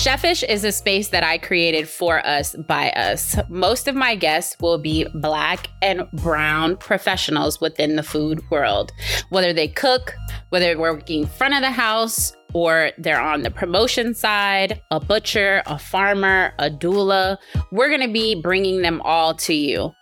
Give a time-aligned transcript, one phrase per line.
[0.00, 3.36] Chefish is a space that I created for us by us.
[3.50, 8.92] Most of my guests will be black and brown professionals within the food world.
[9.28, 10.14] Whether they cook,
[10.48, 15.62] whether we're working front of the house, or they're on the promotion side, a butcher,
[15.66, 17.36] a farmer, a doula,
[17.70, 19.94] we're going to be bringing them all to you.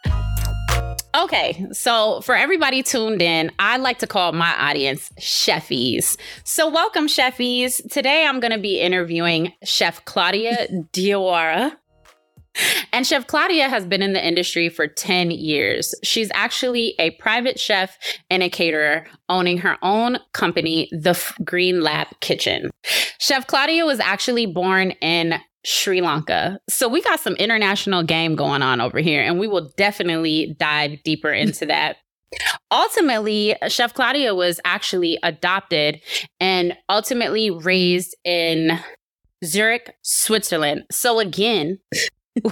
[1.19, 6.16] Okay, so for everybody tuned in, I like to call my audience chefies.
[6.45, 7.83] So welcome, chefies.
[7.91, 11.73] Today I'm going to be interviewing Chef Claudia Diawara.
[12.93, 15.93] And Chef Claudia has been in the industry for 10 years.
[16.05, 17.98] She's actually a private chef
[18.30, 22.71] and a caterer owning her own company, The Green Lab Kitchen.
[23.19, 26.61] Chef Claudia was actually born in Sri Lanka.
[26.69, 31.03] So we got some international game going on over here, and we will definitely dive
[31.03, 31.41] deeper mm.
[31.41, 31.97] into that.
[32.71, 36.01] Ultimately, Chef Claudia was actually adopted
[36.41, 38.79] and ultimately raised in
[39.45, 40.85] Zurich, Switzerland.
[40.91, 41.79] So again,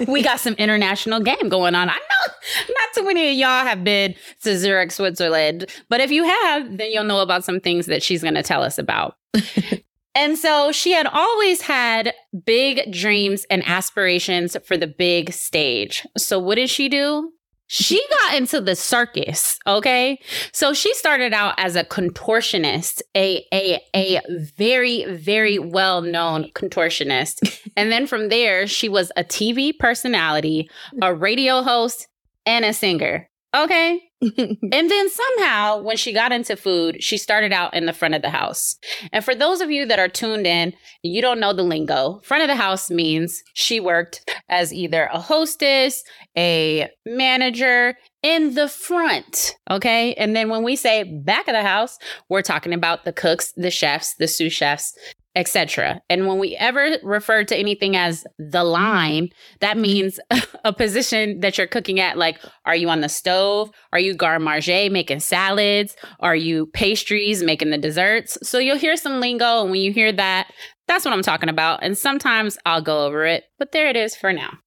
[0.09, 1.91] we got some international game going on.
[1.91, 2.33] I know
[2.69, 4.15] not too many of y'all have been
[4.45, 8.23] to Zurich, Switzerland, but if you have, then you'll know about some things that she's
[8.23, 9.17] going to tell us about.
[10.17, 12.15] And so she had always had
[12.47, 16.07] big dreams and aspirations for the big stage.
[16.17, 17.33] So what did she do?
[17.67, 20.19] She got into the circus, okay?
[20.53, 24.23] So she started out as a contortionist, a a a
[24.57, 27.69] very very well-known contortionist.
[27.77, 30.71] and then from there, she was a TV personality,
[31.03, 32.09] a radio host,
[32.47, 33.29] and a singer.
[33.55, 34.06] Okay?
[34.39, 38.23] and then somehow, when she got into food, she started out in the front of
[38.23, 38.77] the house.
[39.13, 42.21] And for those of you that are tuned in, you don't know the lingo.
[42.25, 46.03] Front of the house means she worked as either a hostess,
[46.37, 49.55] a manager in the front.
[49.71, 50.15] Okay.
[50.15, 51.99] And then when we say back of the house,
[52.31, 54.97] we're talking about the cooks, the chefs, the sous chefs,
[55.37, 56.01] etc.
[56.09, 59.29] And when we ever refer to anything as the line,
[59.61, 59.83] that mm-hmm.
[59.83, 60.21] means
[60.65, 62.17] a position that you're cooking at.
[62.17, 63.71] Like, are you on the stove?
[63.93, 65.95] Are you garde making salads?
[66.21, 68.39] Are you pastries making the desserts?
[68.43, 69.63] So you'll hear some lingo.
[69.63, 70.51] And when you hear that,
[70.89, 71.81] that's what I'm talking about.
[71.83, 74.59] And sometimes I'll go over it, but there it is for now.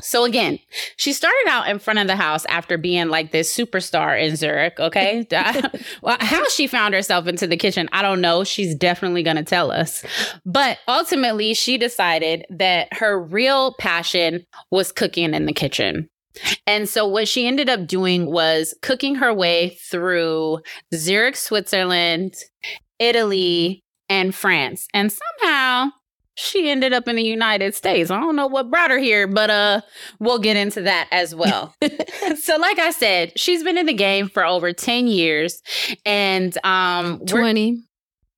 [0.00, 0.58] So again,
[0.96, 4.78] she started out in front of the house after being like this superstar in Zurich.
[4.78, 5.26] Okay.
[6.02, 8.44] well, how she found herself into the kitchen, I don't know.
[8.44, 10.04] She's definitely going to tell us.
[10.44, 16.08] But ultimately, she decided that her real passion was cooking in the kitchen.
[16.66, 20.60] And so what she ended up doing was cooking her way through
[20.94, 22.36] Zurich, Switzerland,
[22.98, 24.88] Italy, and France.
[24.94, 25.90] And somehow
[26.38, 28.10] she ended up in the United States.
[28.10, 29.80] I don't know what brought her here, but uh
[30.20, 31.74] we'll get into that as well.
[32.40, 35.60] so like I said, she's been in the game for over 10 years
[36.06, 37.82] and um 20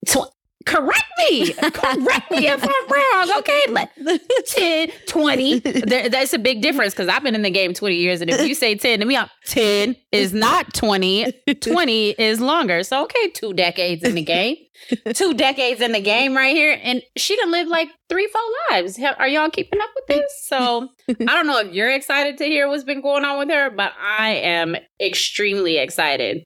[0.06, 0.33] tw-
[0.70, 1.53] correct me.
[1.53, 3.06] correct me if I'm wrong.
[3.41, 3.62] Okay.
[3.69, 3.91] Let,
[4.48, 5.58] 10, 20.
[5.60, 8.20] There, that's a big difference because I've been in the game 20 years.
[8.20, 11.32] And if you say 10 to me, I'm 10 is not 20.
[11.60, 12.82] 20 is longer.
[12.82, 14.56] So okay, two decades in the game.
[15.14, 16.78] two decades in the game right here.
[16.82, 18.98] And she done lived like three, four lives.
[19.19, 20.25] Are y'all keeping up with this?
[20.44, 23.70] So I don't know if you're excited to hear what's been going on with her,
[23.70, 26.42] but I am extremely excited.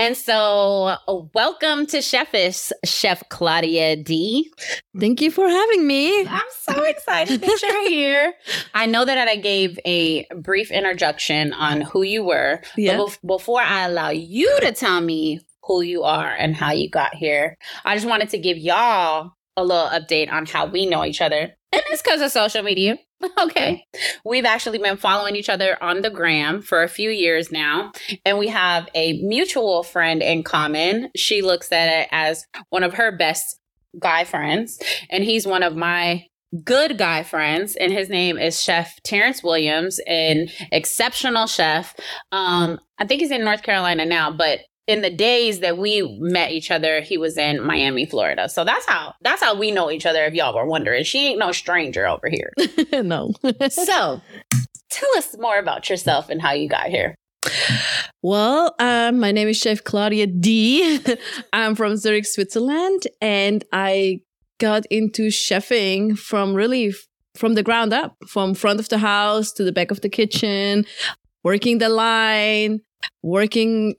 [0.00, 4.50] And so, uh, welcome to Chefish, Chef Claudia D.
[4.98, 6.26] Thank you for having me.
[6.26, 8.32] I'm so excited that you're here.
[8.72, 12.62] I know that I gave a brief introduction on who you were.
[12.78, 12.96] Yeah.
[12.96, 17.14] But before I allow you to tell me who you are and how you got
[17.14, 17.58] here.
[17.84, 21.54] I just wanted to give y'all a little update on how we know each other.
[21.72, 22.98] And it's because of social media.
[23.38, 23.84] Okay.
[24.24, 27.92] We've actually been following each other on the gram for a few years now.
[28.24, 31.10] And we have a mutual friend in common.
[31.16, 33.58] She looks at it as one of her best
[33.98, 34.78] guy friends.
[35.10, 36.26] And he's one of my
[36.64, 41.94] good guy friends, and his name is Chef Terrence Williams, an exceptional chef.
[42.32, 44.60] Um, I think he's in North Carolina now, but
[44.90, 48.48] in the days that we met each other, he was in Miami, Florida.
[48.48, 50.24] So that's how that's how we know each other.
[50.24, 52.52] If y'all were wondering, she ain't no stranger over here.
[53.02, 53.32] no.
[53.70, 54.20] so
[54.90, 57.14] tell us more about yourself and how you got here.
[58.20, 61.00] Well, um, my name is Chef Claudia D.
[61.52, 64.22] I'm from Zurich, Switzerland, and I
[64.58, 66.92] got into chefing from really
[67.36, 70.84] from the ground up, from front of the house to the back of the kitchen,
[71.44, 72.80] working the line,
[73.22, 73.94] working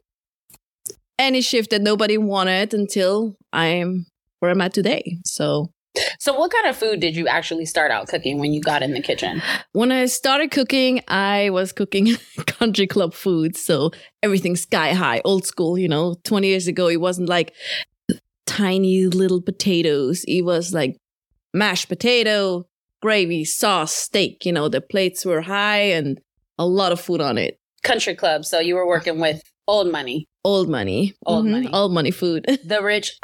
[1.22, 4.06] any shift that nobody wanted until I'm
[4.40, 5.20] where I'm at today.
[5.26, 5.72] So
[6.20, 8.94] so, what kind of food did you actually start out cooking when you got in
[8.94, 9.42] the kitchen?
[9.74, 12.16] When I started cooking, I was cooking
[12.48, 13.58] country club food.
[13.58, 13.92] So,
[14.24, 17.54] everything sky high, old school, you know, 20 years ago, it wasn't like
[18.46, 20.24] tiny little potatoes.
[20.28, 20.96] It was like
[21.54, 22.68] mashed potato,
[23.02, 24.46] gravy, sauce, steak.
[24.46, 26.20] You know, the plates were high and
[26.58, 27.58] a lot of food on it.
[27.84, 28.46] Country club.
[28.46, 31.14] So you were working with old money, Old money.
[31.26, 31.70] Old Mhm, money.
[31.72, 32.46] Old money food.
[32.66, 33.18] the rich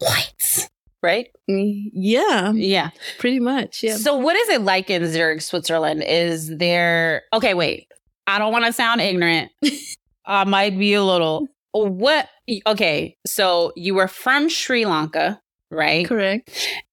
[0.00, 0.68] whites,
[1.02, 1.28] right?
[1.50, 2.90] Mm, yeah, Yeah.
[3.18, 3.82] pretty much.
[3.82, 3.96] Yeah.
[3.96, 6.02] So what is it like in Zurich, Switzerland?
[6.06, 7.88] Is there okay, wait.
[8.26, 9.50] I don't want to sound ignorant.
[10.26, 12.28] I might be a little what
[12.66, 15.40] okay, so you were from Sri Lanka,
[15.70, 16.06] right?
[16.06, 16.50] Correct.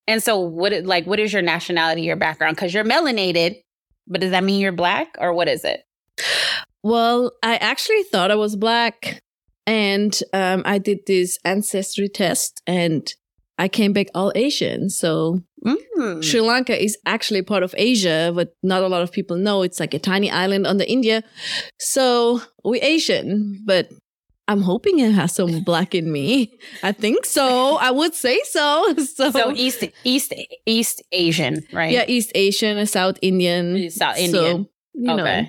[0.07, 2.57] And so what it- like what is your nationality, your background?
[2.57, 3.61] Because you're melanated,
[4.07, 5.83] but does that mean you're black or what is it?
[6.83, 9.21] Well, I actually thought I was black,
[9.67, 13.11] and um, I did this ancestry test, and
[13.57, 14.89] I came back all Asian.
[14.89, 16.23] So Mm.
[16.23, 19.61] Sri Lanka is actually part of Asia, but not a lot of people know.
[19.61, 21.21] It's like a tiny island under India.
[21.77, 23.89] So we Asian, but
[24.47, 26.51] I'm hoping it has some black in me.
[26.81, 27.77] I think so.
[27.79, 28.95] I would say so.
[29.15, 30.33] So, So East East
[30.65, 31.91] East Asian, right?
[31.91, 33.91] yeah, East Asian, South Indian.
[33.91, 34.67] South So, Indian.
[34.95, 35.45] you know.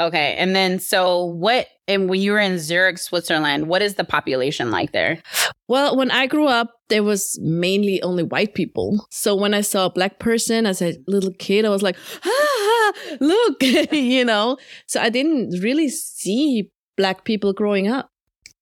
[0.00, 0.34] Okay.
[0.36, 4.70] And then so what and when you were in Zurich, Switzerland, what is the population
[4.70, 5.22] like there?
[5.68, 9.06] Well, when I grew up, there was mainly only white people.
[9.10, 12.92] So when I saw a black person as a little kid, I was like, ah,
[13.20, 13.62] look,
[13.92, 14.58] you know.
[14.86, 18.10] So I didn't really see black people growing up.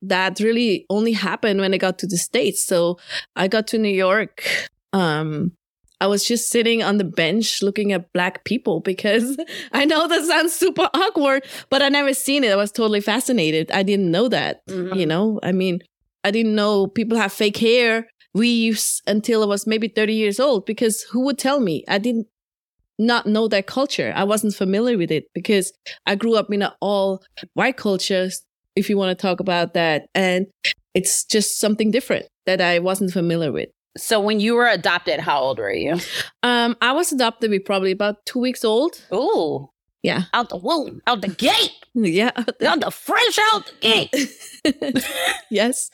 [0.03, 2.65] That really only happened when I got to the States.
[2.65, 2.99] So
[3.35, 4.47] I got to New York.
[4.93, 5.53] Um,
[6.01, 9.37] I was just sitting on the bench looking at black people because
[9.73, 12.53] I know that sounds super awkward, but I never seen it.
[12.53, 13.71] I was totally fascinated.
[13.73, 14.97] I didn't know that Mhm.
[14.97, 15.81] you know i mean
[16.25, 20.67] i didn't know people have fake hair weaves until i was maybe 30 years old
[20.67, 22.27] because who would tell me i didn't
[22.99, 25.73] not know that culture i wasn't familiar with it because
[26.07, 27.23] i grew up in an all
[27.55, 28.29] white culture
[28.75, 30.47] if you want to talk about that and
[30.95, 35.41] it's just something different that i wasn't familiar with So when you were adopted, how
[35.41, 35.99] old were you?
[36.43, 39.71] um i was adopted with probably about two weeks old Ooh.
[40.03, 40.25] Yeah.
[40.35, 41.73] Out the womb, out the gate.
[41.95, 42.31] yeah
[42.65, 45.05] Out the fresh out the gate.
[45.51, 45.91] yes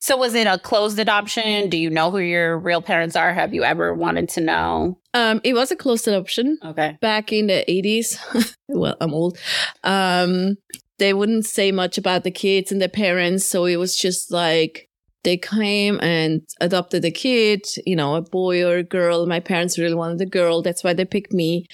[0.00, 1.68] So was it a closed adoption?
[1.70, 3.32] Do you know who your real parents are?
[3.32, 4.98] Have you ever wanted to know?
[5.14, 6.96] um it was a closed adoption Okay.
[7.00, 8.16] back in the 80s
[8.68, 9.38] well i'm old
[9.84, 10.56] um
[10.98, 14.88] they wouldn't say much about the kids and their parents so it was just like
[15.24, 19.78] they came and adopted a kid you know a boy or a girl my parents
[19.78, 21.66] really wanted a girl that's why they picked me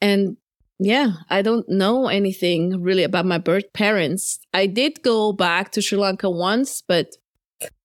[0.00, 0.36] and
[0.78, 5.80] yeah i don't know anything really about my birth parents i did go back to
[5.82, 7.06] sri lanka once but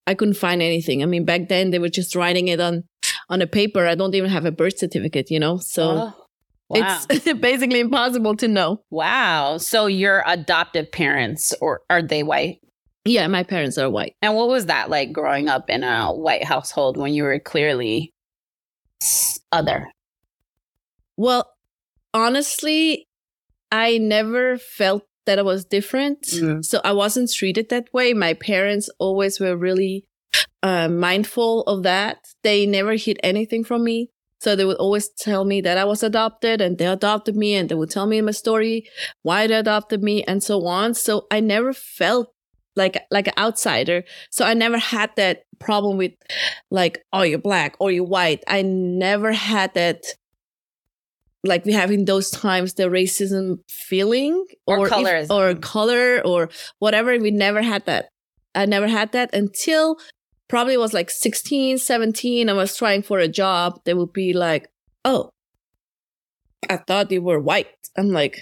[0.08, 2.84] i couldn't find anything i mean back then they were just writing it on
[3.30, 6.12] on a paper i don't even have a birth certificate you know so
[6.72, 7.02] Oh, wow.
[7.10, 8.84] it's basically impossible to know.
[8.92, 9.58] wow.
[9.58, 12.60] So your adoptive parents or are they white?
[13.06, 14.16] Yeah, my parents are white.
[14.22, 18.14] And what was that like growing up in a white household when you were clearly
[19.52, 19.90] other?
[21.18, 21.50] Well,
[22.14, 23.08] honestly,
[23.72, 26.24] I never felt that I was different.
[26.24, 26.66] Mm.
[26.66, 28.14] So I wasn't treated that way.
[28.14, 30.06] My parents always were really
[30.64, 32.18] uh, mindful of that.
[32.44, 34.10] They never hid anything from me.
[34.40, 37.68] So they would always tell me that I was adopted and they adopted me and
[37.68, 38.90] they would tell me my story,
[39.22, 40.94] why they adopted me and so on.
[40.94, 42.34] So I never felt
[42.80, 44.04] like like an outsider.
[44.32, 46.14] So I never had that problem with
[46.72, 48.44] like, oh, you're black or you're white.
[48.48, 50.04] I never had that
[51.44, 55.30] like we have in those times the racism feeling Or if- colorism.
[55.36, 57.18] or color or whatever.
[57.20, 58.10] We never had that.
[58.56, 59.98] I never had that until
[60.48, 62.50] probably was like 16, 17.
[62.50, 63.80] I was trying for a job.
[63.86, 64.68] They would be like,
[65.06, 65.30] oh,
[66.70, 67.70] I thought you were white.
[67.98, 68.40] I'm like,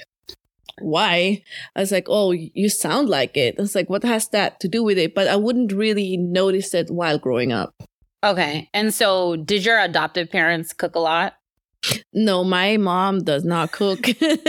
[0.80, 1.44] why?
[1.76, 3.56] I was like, oh, you sound like it.
[3.58, 5.16] I was like, what has that to do with it?
[5.16, 7.74] But I wouldn't really notice it while growing up.
[8.24, 8.70] Okay.
[8.74, 11.37] And so did your adoptive parents cook a lot?
[12.14, 14.08] No, my mom does not cook.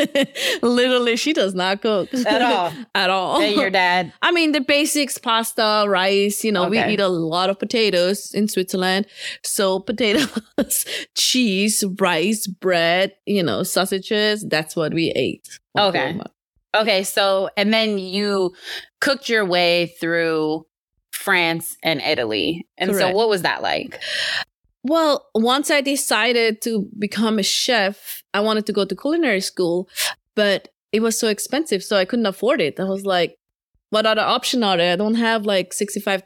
[0.62, 2.73] Literally, she does not cook At all?
[2.95, 3.40] At all.
[3.40, 4.12] And your dad?
[4.23, 8.49] I mean, the basics pasta, rice, you know, we eat a lot of potatoes in
[8.49, 9.07] Switzerland.
[9.45, 10.85] So, potatoes,
[11.16, 14.45] cheese, rice, bread, you know, sausages.
[14.49, 15.47] That's what we ate.
[15.78, 16.18] Okay.
[16.76, 18.54] Okay, so and then you
[19.00, 20.66] cooked your way through
[21.12, 22.66] France and Italy.
[22.76, 24.00] And so what was that like?
[24.88, 29.87] Well, once I decided to become a chef, I wanted to go to culinary school,
[30.35, 31.85] but it was so expensive.
[31.85, 32.80] So I couldn't afford it.
[32.80, 33.37] I was like,
[33.90, 34.95] what other option are there?
[34.95, 36.25] I don't have like $65,000,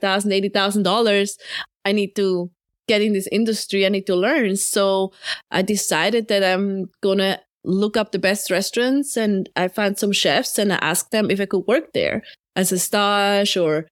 [0.52, 1.38] $80,000.
[1.84, 2.52] I need to
[2.86, 3.84] get in this industry.
[3.84, 4.54] I need to learn.
[4.56, 5.12] So
[5.50, 10.12] I decided that I'm going to look up the best restaurants and I found some
[10.12, 12.22] chefs and I asked them if I could work there
[12.54, 13.88] as a stage or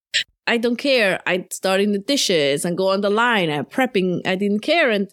[0.47, 1.21] I don't care.
[1.27, 3.51] I start in the dishes and go on the line.
[3.51, 4.27] I'm prepping.
[4.27, 4.91] I didn't care.
[4.91, 5.09] And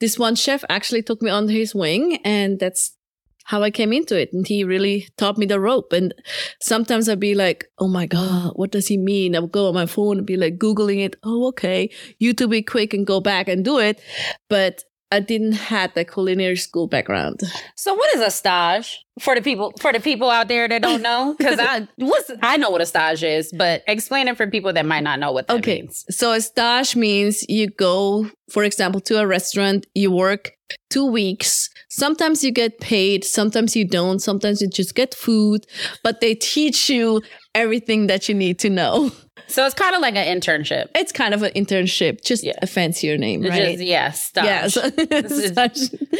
[0.00, 2.96] this one chef actually took me under his wing, and that's
[3.44, 4.30] how I came into it.
[4.32, 5.92] And he really taught me the rope.
[5.92, 6.14] And
[6.60, 9.36] sometimes I'd be like, oh my God, what does he mean?
[9.36, 11.16] I would go on my phone and be like Googling it.
[11.22, 11.90] Oh, okay.
[12.20, 14.00] YouTube be quick and go back and do it.
[14.48, 14.84] But
[15.14, 17.40] I didn't have the culinary school background.
[17.76, 21.02] So what is a stage for the people for the people out there that don't
[21.02, 21.36] know?
[21.38, 24.84] Because I what's I know what a stage is, but explain it for people that
[24.84, 25.82] might not know what that okay.
[25.82, 26.04] means.
[26.10, 30.52] So a stage means you go, for example, to a restaurant, you work
[30.90, 31.70] two weeks.
[31.88, 35.64] Sometimes you get paid, sometimes you don't, sometimes you just get food,
[36.02, 37.22] but they teach you
[37.54, 39.12] everything that you need to know.
[39.46, 40.88] So it's kind of like an internship.
[40.94, 42.54] It's kind of an internship, just Yeah.
[42.62, 43.78] a fancier name, right?
[43.78, 44.66] Just, yeah, yeah.
[44.68, 44.88] so-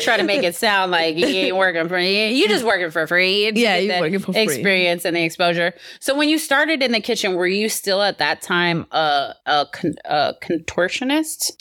[0.02, 2.26] Try to make it sound like you ain't working for you.
[2.26, 3.46] You just working for free.
[3.46, 4.42] It's Yeah, you're working for free.
[4.42, 5.72] Experience and the exposure.
[6.00, 9.66] So when you started in the kitchen, were you still at that time a a,
[9.72, 11.52] con- a contortionist?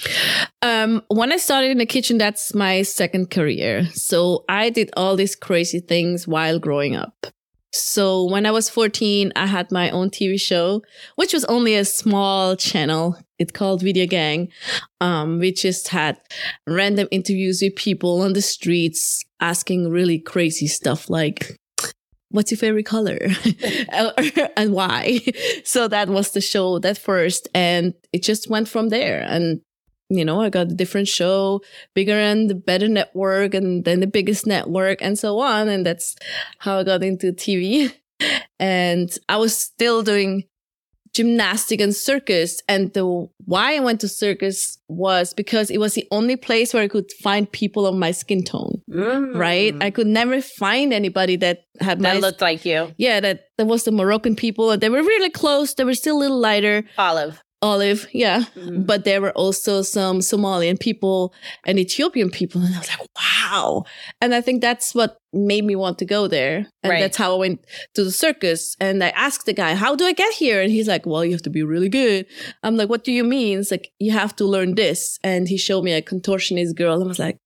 [0.62, 3.86] Um, when I started in the kitchen, that's my second career.
[3.94, 7.28] So I did all these crazy things while growing up.
[7.74, 10.84] So when I was 14, I had my own TV show,
[11.16, 13.18] which was only a small channel.
[13.40, 14.50] It's called Video Gang.
[15.02, 16.20] Um, we just had
[16.68, 21.58] random interviews with people on the streets asking really crazy stuff like,
[22.30, 23.18] what's your favorite color
[24.58, 25.20] and why?
[25.66, 27.48] So that was the show that first.
[27.56, 29.22] And it just went from there.
[29.22, 29.62] And
[30.18, 31.62] you know, I got a different show,
[31.94, 35.68] bigger and better network, and then the biggest network, and so on.
[35.70, 36.16] And that's
[36.60, 37.94] how I got into TV.
[38.60, 40.46] And I was still doing
[41.14, 42.62] gymnastic and circus.
[42.70, 46.84] And the why I went to circus was because it was the only place where
[46.84, 48.82] I could find people of my skin tone.
[48.88, 49.76] Right?
[49.82, 52.04] I could never find anybody that had Mm.
[52.04, 55.04] that my looked like you, yeah, that that was the Moroccan people, and they were
[55.04, 55.74] really close.
[55.74, 57.44] They were still a little lighter, Olive.
[57.64, 58.44] Olive, yeah.
[58.56, 58.86] Mhm.
[58.86, 61.34] But there were also some Somalian people
[61.66, 63.84] and Ethiopian people, and I was like, wow.
[64.22, 67.02] And I think that's what made me want to go there, and Right.
[67.02, 67.60] that's how I went
[67.96, 68.76] to the circus.
[68.80, 71.32] And I asked the guy, "How do I get here?" And he's like, "Well, you
[71.32, 72.26] have to be really good."
[72.64, 75.58] I'm like, "What do you mean?" It's like you have to learn this, and he
[75.58, 77.38] showed me a contortionist girl, and I was like,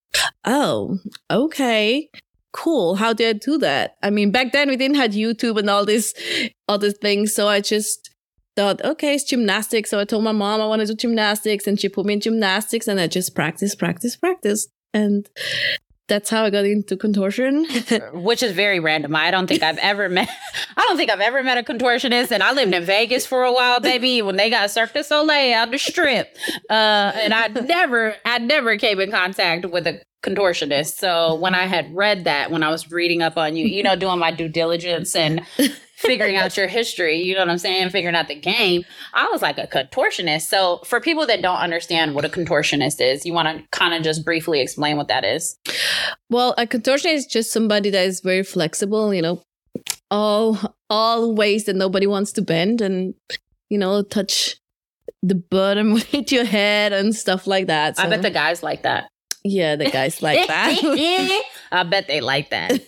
[0.46, 0.98] "Oh,
[1.32, 2.10] okay."
[2.54, 2.96] Cool.
[2.96, 3.96] How did I do that?
[4.02, 6.14] I mean, back then we didn't have YouTube and all this
[6.68, 7.34] other things.
[7.36, 8.10] So I just
[8.58, 9.92] thought, okay, it's gymnastics.
[9.92, 12.20] So I told my mom I want to do gymnastics and she put me in
[12.20, 14.68] gymnastics and I just practice, practice, practice.
[14.96, 15.30] And
[16.08, 17.68] that's how I got into contortion.
[18.14, 19.16] which is very random.
[19.16, 20.30] I don't think I've ever met.
[20.78, 23.52] I don't think I've ever met a contortionist, and I lived in Vegas for a
[23.52, 24.22] while, baby.
[24.22, 26.36] When they got Cirque du Soleil out the strip,
[26.70, 30.98] uh, and I never, I never came in contact with a contortionist.
[30.98, 33.98] So when I had read that, when I was reading up on you, you know,
[33.98, 35.42] doing my due diligence and
[35.98, 39.42] figuring out your history, you know what I'm saying, figuring out the game, I was
[39.42, 40.44] like a contortionist.
[40.44, 44.04] So for people that don't understand what a contortionist is, you want to kind of
[44.04, 45.58] just briefly explain what that is.
[46.30, 49.42] well, a contortionist is just somebody that is very flexible, you know,
[50.10, 53.14] all all ways that nobody wants to bend and
[53.70, 54.58] you know, touch
[55.22, 58.00] the bottom with your head and stuff like that.
[58.00, 59.10] I bet the guys like that.
[59.44, 60.80] yeah, the guys like that.
[61.72, 62.82] I bet they like that.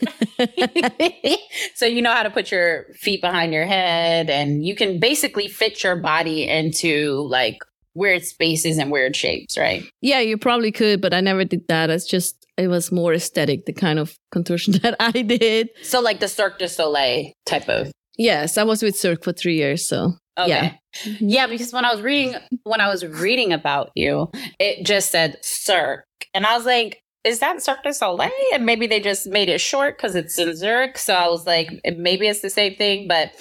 [1.75, 5.47] so you know how to put your feet behind your head and you can basically
[5.47, 7.57] fit your body into like
[7.93, 9.83] weird spaces and weird shapes, right?
[10.01, 11.89] Yeah, you probably could, but I never did that.
[11.89, 15.69] It's just it was more aesthetic, the kind of contortion that I did.
[15.83, 19.55] So like the Cirque du Soleil type of Yes, I was with Cirque for three
[19.55, 20.49] years, so Okay.
[20.49, 20.73] Yeah.
[21.19, 25.37] Yeah, because when I was reading when I was reading about you, it just said
[25.43, 26.05] Cirque.
[26.33, 28.31] And I was like, is that Cirque du Soleil?
[28.53, 30.97] And maybe they just made it short because it's in Zurich.
[30.97, 33.31] So I was like, maybe it's the same thing, but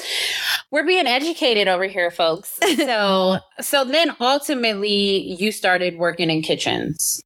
[0.73, 2.58] we're being educated over here, folks.
[2.88, 7.20] So so then ultimately you started working in kitchens.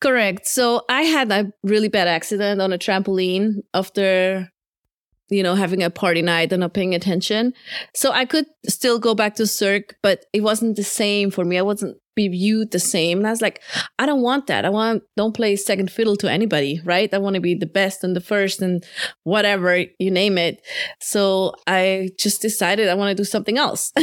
[0.00, 0.46] correct.
[0.46, 4.50] So I had a really bad accident on a trampoline after
[5.30, 7.52] you know having a party night and not paying attention.
[7.94, 11.58] So I could still go back to Cirque, but it wasn't the same for me.
[11.58, 13.18] I wasn't be viewed the same.
[13.18, 13.60] And I was like,
[13.98, 14.64] I don't want that.
[14.64, 17.12] I want don't play second fiddle to anybody, right?
[17.12, 18.84] I want to be the best and the first and
[19.24, 20.64] whatever you name it.
[21.00, 23.92] So I just decided I want to do something else.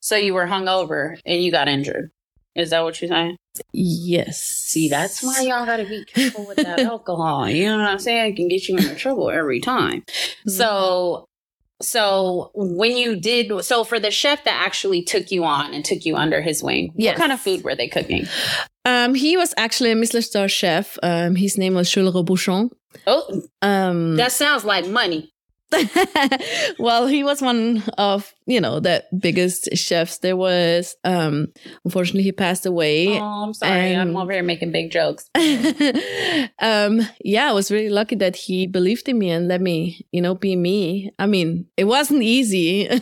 [0.00, 2.10] So you were hungover and you got injured.
[2.54, 3.36] Is that what you're saying?
[3.72, 4.40] yes.
[4.40, 7.48] See, that's why y'all gotta be careful with that alcohol.
[7.48, 8.32] You know what I'm saying?
[8.32, 10.02] It can get you into trouble every time.
[10.02, 10.50] Mm-hmm.
[10.50, 11.26] So,
[11.82, 16.04] so when you did, so for the chef that actually took you on and took
[16.04, 17.14] you under his wing, Yes.
[17.14, 18.26] what kind of food were they cooking?
[18.84, 20.98] Um, he was actually a Michelin star chef.
[21.02, 22.70] Um, his name was Joël Robuchon.
[23.06, 25.29] Oh, Um, that sounds like money.
[26.78, 30.96] well, he was one of you know the biggest chefs there was.
[31.04, 31.48] Um,
[31.84, 33.18] unfortunately, he passed away.
[33.18, 33.94] Oh, I'm sorry.
[33.94, 35.28] I'm over here making big jokes.
[36.58, 40.20] um, yeah, I was really lucky that he believed in me and let me, you
[40.20, 41.12] know, be me.
[41.18, 42.88] I mean, it wasn't easy.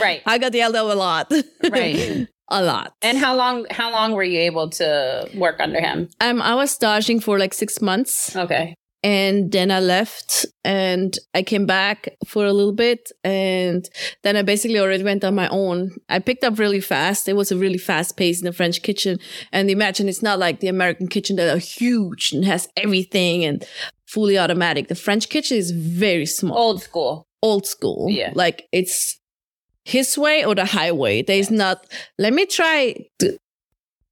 [0.00, 0.22] Right.
[0.26, 1.32] I got yelled at a lot.
[1.70, 2.28] Right.
[2.50, 2.94] a lot.
[3.02, 6.08] And how long how long were you able to work under him?
[6.20, 8.36] um, I was staging for like six months.
[8.36, 8.74] Okay.
[9.02, 13.88] And then I left and I came back for a little bit and
[14.24, 15.92] then I basically already went on my own.
[16.08, 17.28] I picked up really fast.
[17.28, 19.18] It was a really fast pace in the French kitchen.
[19.52, 23.64] And imagine it's not like the American kitchen that are huge and has everything and
[24.08, 24.88] fully automatic.
[24.88, 27.28] The French kitchen is very small, Old school.
[27.42, 28.08] old school.
[28.10, 28.32] Yeah.
[28.34, 29.20] Like it's
[29.84, 31.22] his way or the highway.
[31.22, 31.86] There's not,
[32.18, 33.38] let me try to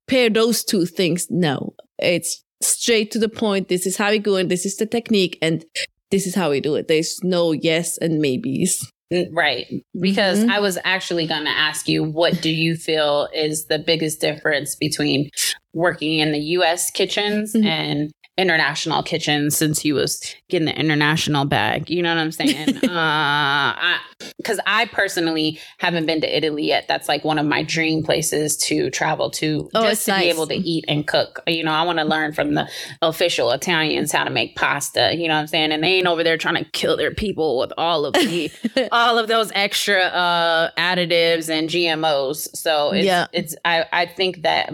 [0.07, 1.27] pair those two things.
[1.31, 3.69] No, it's straight to the point.
[3.69, 5.65] This is how we go and this is the technique and
[6.11, 6.89] this is how we do it.
[6.89, 8.91] There's no yes and maybes.
[9.13, 9.67] Mm, Right.
[10.01, 10.51] Because Mhm.
[10.51, 14.77] I was actually going to ask you, what do you feel is the biggest difference
[14.77, 15.29] between
[15.75, 17.65] working in the US kitchens Mhm.
[17.65, 21.89] and international kitchens since he was getting the international bag?
[21.91, 22.77] You know what I'm saying?
[22.85, 23.99] uh,
[24.39, 26.87] because I, personally haven't been to Italy yet.
[26.89, 30.47] That's like one of my dream places to travel to Oh, just to be able
[30.49, 31.41] to eat and cook.
[31.47, 32.69] You know, I want to learn from the
[33.03, 35.15] official Italians how to make pasta.
[35.17, 35.73] You know what I'm saying?
[35.73, 38.51] And they ain't over there trying to kill their people with all of the
[38.93, 42.49] all of those extra uh additives and GMOs.
[42.57, 43.27] So it's Yeah.
[43.33, 44.71] it's I I think that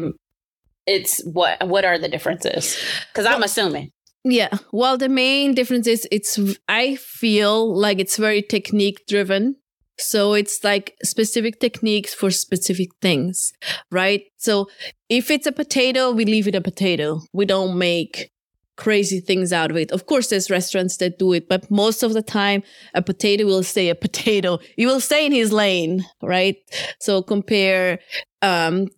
[0.96, 2.76] it's what what are the differences?
[3.14, 3.90] Cuz I'm assuming.
[4.24, 4.50] Yeah.
[4.72, 9.56] Well, the main difference is it's, I feel like it's very technique driven.
[9.98, 13.52] So it's like specific techniques for specific things,
[13.90, 14.22] right?
[14.36, 14.68] So
[15.08, 17.20] if it's a potato, we leave it a potato.
[17.32, 18.30] We don't make
[18.76, 19.92] crazy things out of it.
[19.92, 22.62] Of course, there's restaurants that do it, but most of the time,
[22.94, 24.58] a potato will stay a potato.
[24.76, 26.56] He will stay in his lane, right?
[26.98, 27.98] So compare
[28.40, 28.88] um,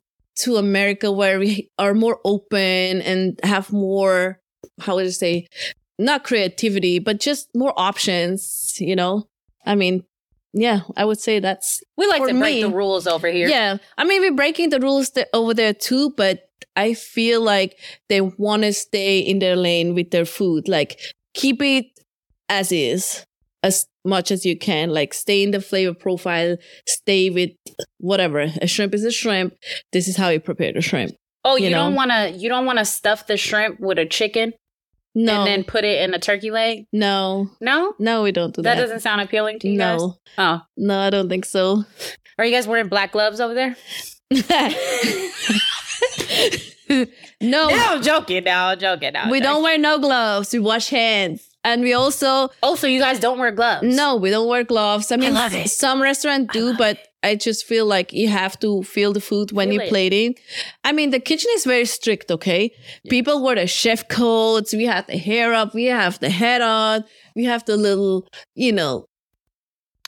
[0.41, 4.39] to America, where we are more open and have more
[4.81, 5.47] how would I say,
[5.99, 9.29] not creativity, but just more options, you know?
[9.67, 10.05] I mean,
[10.53, 13.49] yeah, I would say that's, We like to break me- the rules over here.
[13.49, 13.79] yeah.
[13.99, 16.45] I mean, we're breaking the rules th- over there too, but
[16.77, 17.79] I feel like
[18.09, 20.69] they want to stay in their lane with their food.
[20.69, 20.99] Like,
[21.35, 21.87] keep it
[22.49, 23.25] as is
[23.63, 24.91] as much as you can.
[24.91, 27.51] Like, stay in the flavor profile, stay with
[27.99, 28.41] whatever.
[28.61, 29.55] A shrimp is a shrimp.
[29.93, 31.13] This is how you prepare the shrimp.
[31.45, 34.07] Oh, you, you don't want to you don't want to stuff the shrimp with a
[34.07, 34.53] chicken
[35.15, 36.85] No, and then put it in a turkey leg?
[36.93, 37.95] no, No?
[37.99, 38.81] no, we don't do That that.
[38.81, 40.01] doesn't sound appealing to you guys.
[40.01, 40.61] no, Oh.
[40.77, 41.85] no, I don't think so.
[42.39, 43.77] Are you guys wearing black gloves over there?
[47.41, 48.45] no, I'm joking.
[48.45, 49.13] No, I'm joking.
[49.15, 50.53] No, we don't wear no gloves.
[50.53, 51.49] We wash hands.
[51.65, 53.85] And we also, Oh, so you guys don't wear gloves?
[53.85, 55.13] no, we don't wear gloves.
[55.13, 55.69] I mean, it.
[55.71, 59.69] some restaurants do, but I just feel like you have to feel the food when
[59.69, 59.89] Feel you're it.
[59.91, 60.35] plating.
[60.83, 62.73] I mean, the kitchen is very strict, okay?
[63.09, 64.73] People wear the chef coats.
[64.73, 65.73] We have the hair up.
[65.73, 67.05] We have the head on.
[67.37, 69.07] We have the little, you know,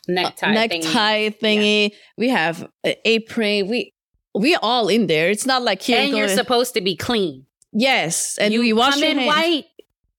[0.09, 0.49] necktie.
[0.49, 0.55] thingy.
[0.55, 1.91] necktie thingy.
[2.19, 3.69] We have an apron.
[3.69, 3.93] We,
[4.35, 5.31] we all in there.
[5.31, 6.01] It's not like here.
[6.01, 7.47] And go you're supposed to be clean.
[7.77, 9.29] Yes, and you, you, wash come your in hands.
[9.29, 9.65] white.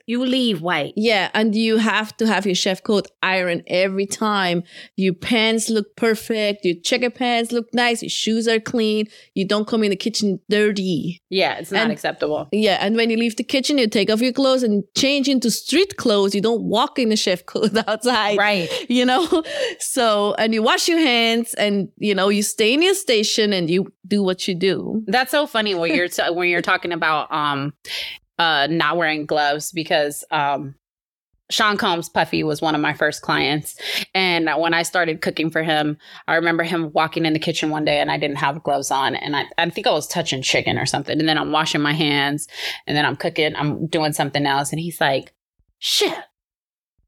[0.07, 0.93] You leave white.
[0.95, 4.63] Yeah, and you have to have your chef coat ironed every time.
[4.95, 6.63] Your pants look perfect.
[6.63, 8.01] Your checker pants look nice.
[8.03, 9.07] Your shoes are clean.
[9.33, 11.21] You don't come in the kitchen dirty.
[11.29, 12.47] Yeah, it's not And- acceptable.
[12.51, 15.49] Yeah, and when you leave the kitchen, you take off your clothes and change into
[15.49, 16.35] street clothes.
[16.35, 18.37] You don't walk in the chef coat outside.
[18.37, 18.69] Right.
[18.89, 19.43] You know?
[19.79, 23.69] So, and you wash your hands and, you know, you stay in your station and
[23.69, 25.03] you do what you do.
[25.07, 27.73] That's so funny when you're t- when you're talking about um
[28.39, 30.75] uh not wearing gloves because um
[31.51, 33.79] Sean Combs Puffy was one of my first clients.
[34.15, 37.85] And when I started cooking for him, I remember him walking in the kitchen one
[37.85, 39.15] day and I didn't have gloves on.
[39.15, 41.19] And I, I think I was touching chicken or something.
[41.19, 42.47] And then I'm washing my hands
[42.87, 44.71] and then I'm cooking, I'm doing something else.
[44.71, 45.33] And he's like,
[45.77, 46.17] shit,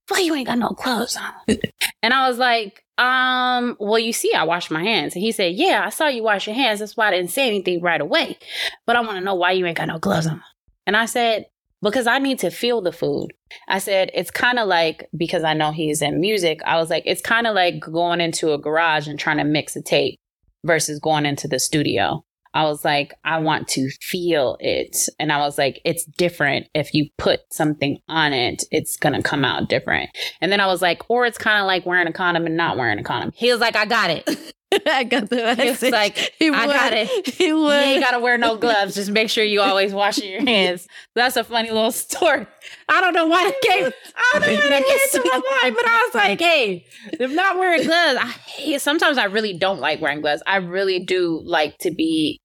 [0.08, 1.58] why you ain't got no gloves on?
[2.04, 5.16] and I was like, um, well, you see, I wash my hands.
[5.16, 6.80] And he said, yeah, I saw you wash your hands.
[6.80, 8.38] That's why I didn't say anything right away.
[8.86, 10.44] But I want to know why you ain't got no gloves on.
[10.88, 11.46] And I said,
[11.84, 13.34] because I need to feel the food.
[13.68, 17.04] I said, it's kind of like, because I know he's in music, I was like,
[17.06, 20.20] it's kind of like going into a garage and trying to mix a tape
[20.66, 22.24] versus going into the studio.
[22.54, 24.98] I was like, I want to feel it.
[25.20, 26.68] And I was like, it's different.
[26.74, 30.10] If you put something on it, it's going to come out different.
[30.42, 32.78] And then I was like, or it's kind of like wearing a condom and not
[32.78, 33.32] wearing a condom.
[33.36, 34.28] He was like, I got it.
[34.86, 36.74] I got the He was like, he I would.
[36.74, 37.28] got it.
[37.30, 38.96] He You ain't gotta wear no gloves.
[38.96, 40.88] Just make sure you always washing your hands.
[41.16, 42.46] That's a funny little story.
[42.90, 43.92] I don't know why that came.
[44.16, 47.32] I don't know why that came to my mind, but I was like, hey, if
[47.32, 48.82] not wearing gloves, I hate.
[48.82, 50.44] Sometimes I really don't like wearing gloves.
[50.46, 52.40] I really do like to be.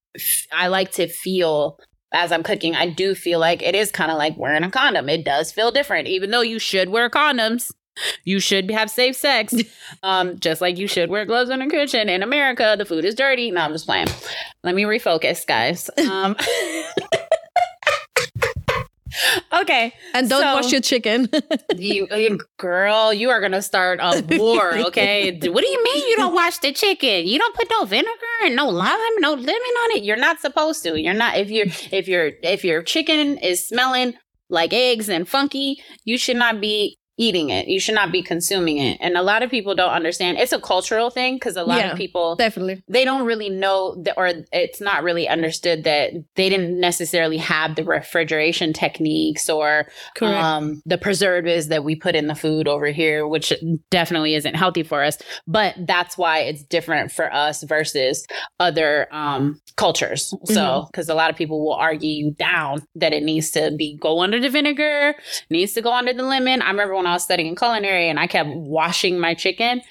[0.53, 1.79] I like to feel
[2.13, 2.75] as I'm cooking.
[2.77, 5.09] I do feel like it is kind of like wearing a condom.
[5.09, 7.71] It does feel different, even though you should wear condoms.
[8.25, 9.55] You should have safe sex,
[10.03, 12.09] um, just like you should wear gloves in the kitchen.
[12.09, 13.51] In America, the food is dirty.
[13.51, 14.07] No, I'm just playing.
[14.65, 15.91] Let me refocus, guys.
[15.99, 16.37] Um,
[19.53, 21.29] okay, and don't so- wash your chicken.
[21.77, 24.75] you, you- girl, you are gonna start a war.
[24.87, 27.27] Okay, what do you mean you don't wash the chicken?
[27.27, 28.11] You don't put no vinegar
[28.45, 30.03] and no lime, no lemon on it.
[30.05, 30.99] You're not supposed to.
[31.01, 34.15] You're not if you're if your if your chicken is smelling
[34.49, 37.69] like eggs and funky, you should not be eating it.
[37.69, 38.99] You should not be consuming it.
[39.01, 40.39] And a lot of people don't understand.
[40.39, 41.93] It's a cultural thing because a lot Yeah.
[41.93, 42.83] of people Definitely.
[42.89, 47.77] they don't really know that, or it's not really understood that they didn't necessarily have
[47.77, 49.87] the refrigeration techniques or
[50.21, 53.53] um, the preservatives that we put in the food over here, which
[53.91, 55.19] definitely isn't healthy for us.
[55.47, 58.27] But that's why it's different for us versus
[58.61, 60.35] other um, cultures.
[60.45, 60.87] So, Mhm.
[60.91, 64.21] because a lot of people will argue you down that it needs to be go
[64.21, 65.15] under the vinegar,
[65.51, 66.63] needs to go under the lemon.
[66.63, 69.83] I remember when I was studying culinary and I kept washing my chicken,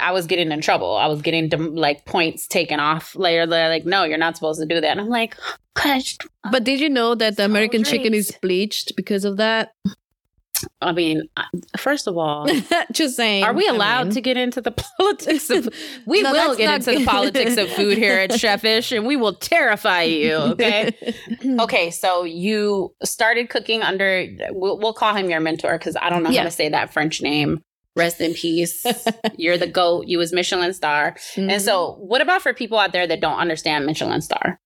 [0.00, 0.96] I was getting in trouble.
[0.96, 3.14] I was getting like points taken off.
[3.16, 5.36] Later, they're like, "No, you're not supposed to do that." And I'm like,
[5.74, 6.16] "Gosh,
[6.50, 9.72] but did you know that the American chicken is bleached because of that?
[10.80, 11.22] I mean,
[11.76, 12.48] first of all."
[12.92, 13.44] Just saying.
[13.44, 14.14] Are we I allowed mean.
[14.14, 15.68] to get into the politics of?
[16.06, 19.34] We No, will get into the politics of food here at Chefish, and we will
[19.34, 20.34] terrify you.
[20.34, 20.94] Okay.
[21.60, 21.90] okay.
[21.90, 24.26] So you started cooking under.
[24.50, 26.40] We'll, we'll call him your mentor because I don't know Yeah.
[26.40, 27.62] how to say that French name.
[27.94, 28.84] Rest in peace.
[29.38, 30.06] You're the goat.
[30.06, 31.16] You was Michelin star.
[31.34, 31.50] Mhm.
[31.50, 34.60] And so, what about for people out there that don't understand Michelin star?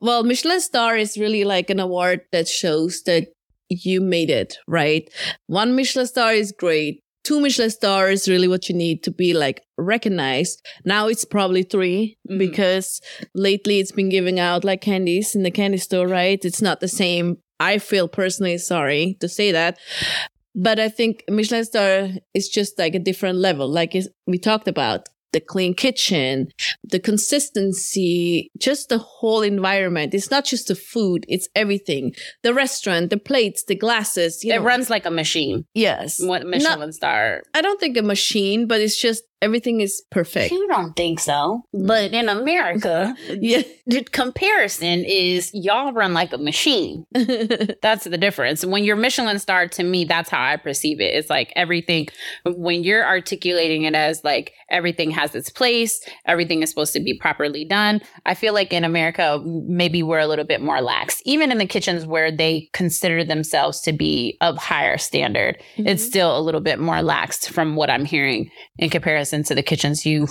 [0.00, 3.28] Well, Michelin star is really like an award that shows that
[3.70, 5.08] you made it, right?
[5.46, 7.00] One Michelin star is great.
[7.24, 10.60] Two Michelin star is really what you need to be like recognized.
[10.84, 12.38] Now it's probably 3 Mhm.
[12.38, 13.00] because
[13.34, 16.42] lately it's been giving out like candies in the candy store, right?
[16.44, 17.38] It's not the same.
[17.60, 19.78] I feel personally sorry to say that.
[20.54, 23.68] But I think Michelin star is just like a different level.
[23.68, 23.94] Like
[24.26, 26.48] we talked about the clean kitchen,
[26.84, 30.14] the consistency, just the whole environment.
[30.14, 32.14] It's not just the food, it's everything.
[32.42, 34.64] The restaurant, the plates, the glasses, you it know.
[34.64, 35.64] runs like a machine.
[35.74, 36.20] yes.
[36.22, 37.42] What Michelin star?
[37.54, 40.52] I don't think a machine, but it's just everything is perfect.
[40.52, 41.62] You don't think so?
[41.72, 43.62] But in America, Yeah.
[43.86, 47.06] the comparison is y'all run like a machine.
[47.82, 48.64] That's the difference.
[48.64, 51.14] When you're Michelin star, to me, that's how I perceive it.
[51.14, 52.08] It's like everything,
[52.44, 57.18] when you're articulating it as like everything has its place, everything is supposed to be
[57.18, 58.00] properly done.
[58.26, 61.22] I feel like in America, maybe we're a little bit more lax.
[61.24, 66.08] Even in the kitchens where they consider themselves to be of higher standard, it's mm-hmm.
[66.10, 70.04] still a little bit more lax from what I'm hearing in comparison to the kitchens
[70.04, 70.28] you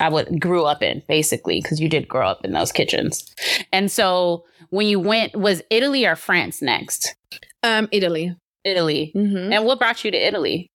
[0.00, 3.32] I would grew up in basically because you did grow up in those kitchens.
[3.72, 7.14] And so when you went was Italy or France next?
[7.62, 8.34] um Italy.
[8.64, 9.12] Italy.
[9.14, 10.68] hmm And what brought you to Italy?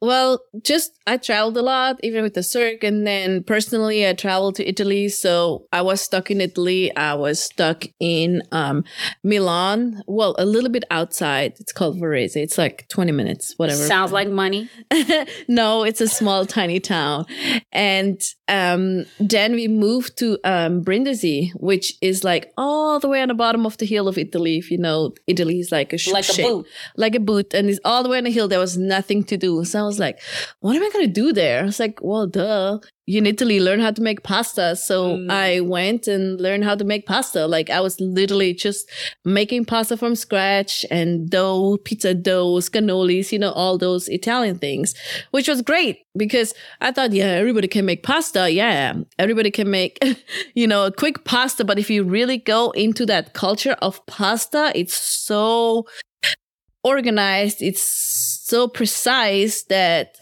[0.00, 4.54] Well, just I traveled a lot, even with the Cirque, and then personally, I traveled
[4.56, 5.08] to Italy.
[5.10, 6.94] So I was stuck in Italy.
[6.96, 8.84] I was stuck in um,
[9.22, 10.02] Milan.
[10.06, 11.54] Well, a little bit outside.
[11.60, 12.36] It's called Varese.
[12.36, 13.82] It's like twenty minutes, whatever.
[13.82, 14.68] Sounds like money.
[15.48, 17.26] no, it's a small, tiny town.
[17.72, 23.28] And um, then we moved to um, Brindisi, which is like all the way on
[23.28, 24.58] the bottom of the hill of Italy.
[24.58, 26.66] If you know, Italy is like a sh- Like a shape boot.
[26.96, 28.48] like a boot and it's all the way on the hill.
[28.48, 29.64] There was nothing to do.
[29.64, 30.18] So was like,
[30.60, 31.62] what am I going to do there?
[31.62, 32.78] I was like, well, duh.
[33.06, 34.76] You in Italy learn how to make pasta.
[34.76, 35.30] So Mm.
[35.32, 37.46] I went and learned how to make pasta.
[37.48, 38.88] Like I was literally just
[39.24, 44.94] making pasta from scratch and dough, pizza doughs, cannolis, you know, all those Italian things,
[45.32, 48.48] which was great because I thought, yeah, everybody can make pasta.
[48.52, 49.98] Yeah, everybody can make,
[50.54, 51.64] you know, a quick pasta.
[51.64, 55.86] But if you really go into that culture of pasta, it's so
[56.84, 57.60] organized.
[57.60, 57.82] It's
[58.50, 60.16] so precise that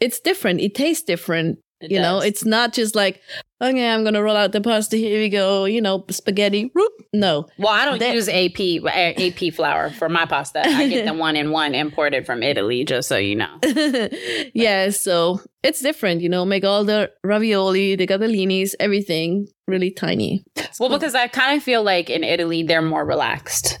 [0.00, 0.60] it's different.
[0.60, 1.58] It tastes different.
[1.80, 3.22] It you know, it's not just like,
[3.62, 4.98] okay, I'm going to roll out the pasta.
[4.98, 5.64] Here we go.
[5.64, 6.70] You know, spaghetti.
[6.74, 6.92] Whoop.
[7.14, 7.46] No.
[7.58, 10.60] well, I don't that- use AP AP flour for my pasta.
[10.60, 13.58] I get the one in one imported from Italy, just so you know.
[14.54, 14.90] yeah.
[14.90, 16.20] So it's different.
[16.20, 20.44] You know, make all the ravioli, the gadollinis, everything really tiny.
[20.78, 23.78] Well, because I kind of feel like in Italy they're more relaxed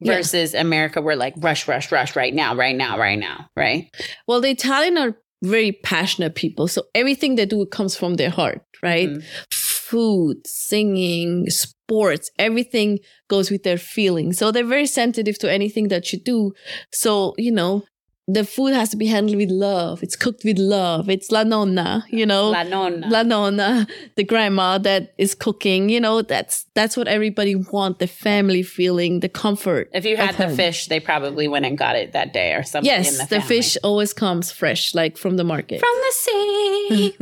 [0.00, 0.16] Yeah.
[0.16, 3.88] versus America, we're like rush, rush, rush right now, right now, right now, right?
[4.28, 6.68] Well, the Italian are very passionate people.
[6.68, 9.08] So everything they do comes from their heart, right?
[9.08, 9.22] Mhm.
[9.52, 14.38] Food, singing, sports, everything goes with their feelings.
[14.38, 16.52] So they're very sensitive to anything that you do.
[16.92, 17.84] So, you know,
[18.28, 20.02] the food has to be handled with love.
[20.02, 21.08] It's cooked with love.
[21.08, 22.50] It's la nonna, you know.
[22.50, 23.08] La nonna.
[23.08, 23.86] La nonna,
[24.16, 29.20] the grandma that is cooking, you know, that's that's what everybody want, the family feeling,
[29.20, 29.90] the comfort.
[29.94, 30.56] if you had the home.
[30.56, 32.92] fish, they probably went and got it that day or something.
[32.92, 35.78] in Yes, the, the, fish always comes fresh, like from the market.
[35.78, 37.18] from the sea.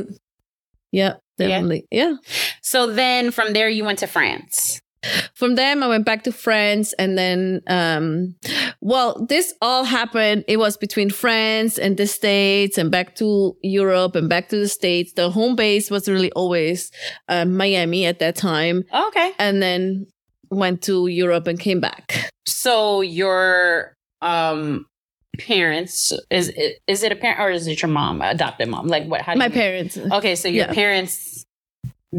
[0.90, 1.86] yeah, definitely.
[1.90, 2.14] Yeah.
[2.62, 4.80] so then from there, you went to France.
[5.34, 8.34] From them, I went back to France, and then, um,
[8.80, 10.44] well, this all happened.
[10.48, 14.68] It was between France and the States, and back to Europe, and back to the
[14.68, 15.12] States.
[15.14, 16.90] The home base was really always
[17.28, 19.32] uh, Miami at that time, Okay.
[19.38, 20.06] and then
[20.50, 22.30] went to Europe and came back.
[22.46, 24.86] So your um
[25.38, 28.86] parents is it, is it a parent or is it your mom, adopted mom?
[28.86, 29.20] Like what?
[29.22, 29.98] How My you, parents.
[29.98, 30.72] Okay, so your Yeah.
[30.72, 31.34] parents.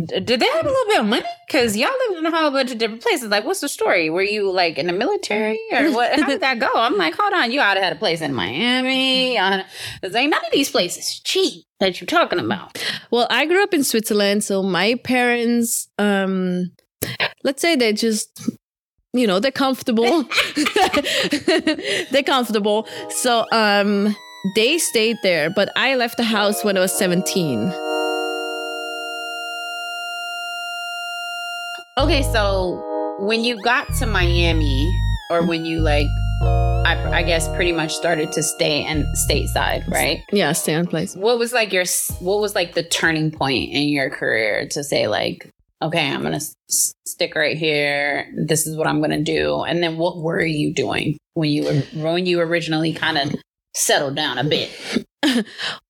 [0.03, 1.25] Did they have a little bit of money?
[1.47, 3.29] Because y'all live in a whole bunch of different places.
[3.29, 4.10] Like, what's the story?
[4.10, 6.19] Were you like in the military or what?
[6.19, 6.69] How did that go?
[6.75, 9.38] I'm like, hold on, you ought to had a place in Miami.
[10.01, 12.84] Because ain't none of these places cheap that you're talking about.
[13.10, 16.71] Well, I grew up in Switzerland, so my parents, um,
[17.43, 18.27] let's say they just,
[19.13, 20.23] you know, they're comfortable.
[22.12, 22.88] they're comfortable.
[23.10, 24.13] So, um,
[24.55, 27.73] they stayed there, but I left the house when I was 17.
[31.97, 34.93] Okay, so when you got to Miami,
[35.31, 36.08] or when you like,
[36.41, 40.21] I, I guess pretty much started to stay and stateside, right?
[40.34, 41.15] Yeah, stay in place.
[41.15, 41.86] What was like your
[42.19, 45.49] what was like the turning point in your career to say like,
[45.81, 48.29] okay, I'm gonna s- stick right here.
[48.36, 49.62] This is what I'm gonna do.
[49.63, 53.39] And then what were you doing when you were when you originally kind of
[53.75, 54.71] settled down a bit?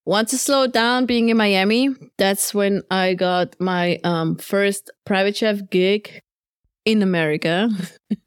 [0.05, 5.37] Once I slowed down being in Miami, that's when I got my um, first private
[5.37, 6.21] chef gig
[6.83, 7.69] in America,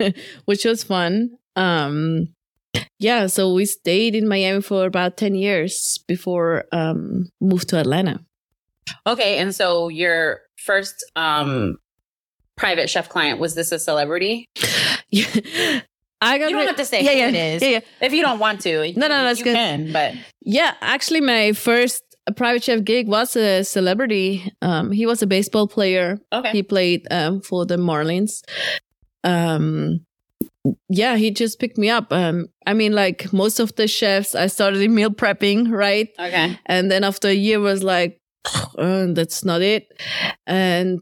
[0.45, 1.31] which was fun.
[1.57, 2.29] Um,
[2.99, 8.21] yeah, so we stayed in Miami for about 10 years before um, moved to Atlanta.
[9.07, 11.77] Okay, and so your first um
[12.57, 14.47] private chef client was this a celebrity?
[15.11, 15.81] Yeah.
[16.21, 17.63] I got You don't re- have to say yeah, who yeah, it is.
[17.63, 17.81] Yeah, yeah.
[18.01, 19.55] If you don't want to, No, no, that's you good.
[19.55, 19.93] can.
[19.93, 22.03] But Yeah, actually, my first
[22.37, 24.53] private chef gig was a celebrity.
[24.61, 26.19] Um, he was a baseball player.
[26.33, 28.43] okay, He played um, for the Marlins.
[29.25, 30.05] Um,
[30.89, 32.13] yeah, he just picked me up.
[32.13, 36.09] Um, I mean, like most of the chefs, I started in meal prepping, right?
[36.19, 38.19] okay, And then after a year, was like,
[38.77, 39.89] uh, that's not it.
[40.47, 41.01] And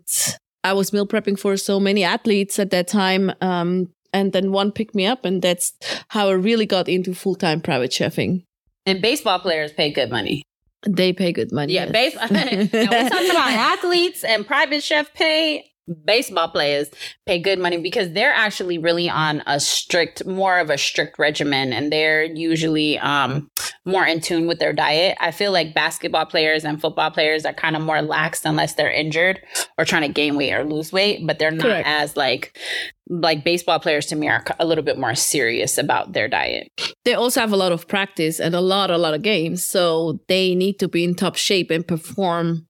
[0.64, 3.32] I was meal prepping for so many athletes at that time.
[3.40, 5.74] Um, and then one picked me up, and that's
[6.08, 8.44] how I really got into full time private chefing.
[8.86, 10.42] and baseball players pay good money.
[10.88, 11.74] They pay good money.
[11.74, 11.92] Yeah, yes.
[11.92, 12.28] baseball.
[12.30, 15.70] now we're talking about athletes and private chef pay.
[16.04, 16.88] Baseball players
[17.26, 21.72] pay good money because they're actually really on a strict, more of a strict regimen,
[21.72, 23.50] and they're usually um,
[23.84, 25.16] more in tune with their diet.
[25.20, 28.90] I feel like basketball players and football players are kind of more lax unless they're
[28.90, 29.40] injured
[29.78, 31.86] or trying to gain weight or lose weight, but they're not Correct.
[31.86, 32.58] as like
[33.08, 36.68] like baseball players to me are a little bit more serious about their diet.
[37.04, 39.64] they also have a lot of practice and a lot, a lot of games.
[39.64, 42.66] So they need to be in top shape and perform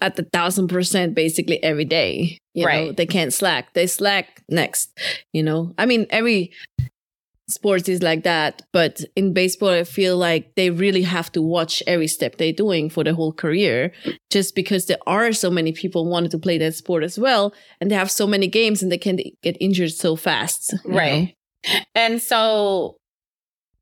[0.00, 2.38] at the thousand percent basically every day.
[2.54, 2.96] You know, Right.
[2.96, 3.74] they can't slack.
[3.74, 4.90] They slack next.
[5.32, 6.52] You know, I mean, every
[7.48, 11.80] sports is like that, but in baseball, I feel like they really have to watch
[11.86, 13.92] every step they're doing for the whole career,
[14.32, 17.88] just because there are so many people wanting to play that sport as well, and
[17.90, 20.72] they have so many games and they can get injured so fast.
[20.84, 20.96] you know?
[20.96, 21.34] right
[21.94, 22.96] and so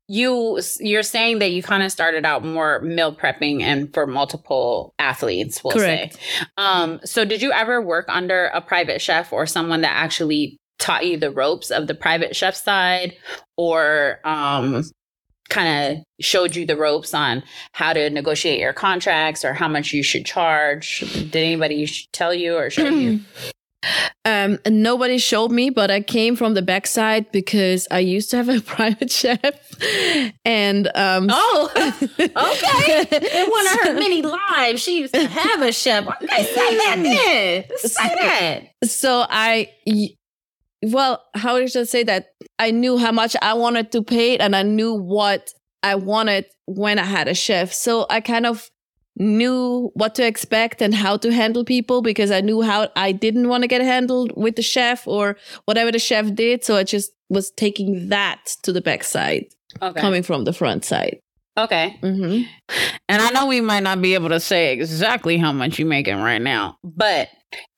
[0.07, 4.93] you you're saying that you kind of started out more meal prepping and for multiple
[4.99, 6.13] athletes we'll Correct.
[6.13, 6.19] say
[6.57, 11.05] um so did you ever work under a private chef or someone that actually taught
[11.05, 13.15] you the ropes of the private chef side?
[13.57, 14.83] Or um
[15.49, 19.93] kind of showed you the ropes on how to negotiate your contracts or how much
[19.93, 20.99] you should charge?
[21.13, 23.21] Did anybody tell you or show you
[24.23, 28.37] Um, and nobody showed me, but I came from the backside because I used to
[28.37, 29.39] have a private chef,
[30.43, 31.71] and um, oh
[32.19, 36.07] okay in one of her many lives, she used to have a chef.
[36.07, 37.77] Okay, say that then.
[37.77, 38.89] Say that.
[38.89, 40.09] so I, y-
[40.81, 42.27] well, how did I say that?
[42.59, 45.51] I knew how much I wanted to pay, and I knew what
[45.83, 47.71] I wanted when I had a chef.
[47.73, 48.69] So I kind of
[49.17, 53.47] knew what to expect and how to handle people because I knew how I didn't
[53.47, 56.63] want to get handled with the chef or whatever the chef did.
[56.63, 59.45] So I just was taking that to the backside.
[59.81, 59.99] Okay.
[59.99, 61.19] coming from the front side.
[61.57, 61.97] Okay.
[62.01, 62.41] hmm
[63.09, 66.17] And I know we might not be able to say exactly how much you're making
[66.17, 67.27] right now, but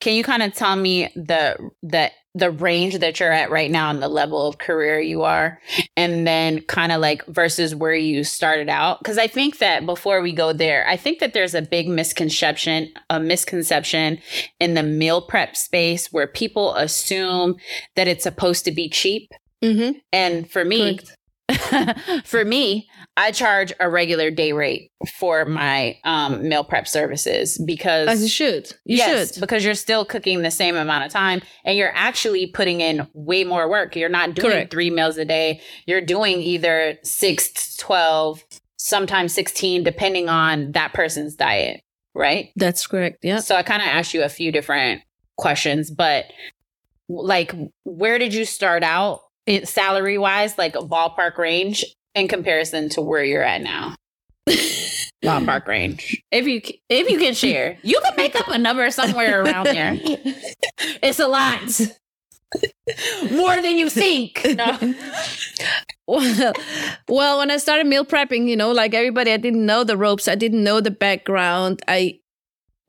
[0.00, 3.90] can you kind of tell me the the the range that you're at right now
[3.90, 5.60] and the level of career you are
[5.96, 8.98] and then kind of like versus where you started out.
[9.00, 12.92] Because i think that before we go there i think that there's a big misconception
[13.10, 14.18] a misconception
[14.60, 17.56] in the meal prep space where people assume
[17.96, 19.32] that it's supposed to be cheap.
[19.62, 21.00] Hmm and for me
[22.24, 28.08] for me i charge a regular day rate for my um, meal prep services because
[28.08, 28.66] As you should.
[28.84, 29.40] You yes, should.
[29.40, 33.44] because you're still cooking the same amount of time and you're actually putting in way
[33.44, 33.94] more work.
[33.94, 34.70] You're not doing Correct.
[34.70, 35.60] three meals a day.
[35.86, 38.44] You're doing either six to 12,
[38.76, 41.80] sometimes 16, depending on that person's diet,
[42.14, 42.50] right?
[42.56, 43.18] That's correct.
[43.22, 43.38] Yeah.
[43.38, 45.02] So I kind of asked you a few different
[45.36, 46.26] questions, but
[47.08, 49.20] like, where did you start out
[49.64, 51.84] salary wise, like a ballpark range
[52.14, 53.94] in comparison to where you're at now?
[55.24, 56.22] ballpark range.
[56.30, 59.98] If you if you can share, you can make up a number somewhere around there.
[61.02, 61.80] It's a lot.
[63.30, 64.46] More than you think.
[64.56, 64.94] No.
[66.06, 66.52] well,
[67.08, 70.28] well, when I started meal prepping, you know, like everybody, I didn't know the ropes.
[70.28, 71.82] I didn't know the background.
[71.88, 72.20] I,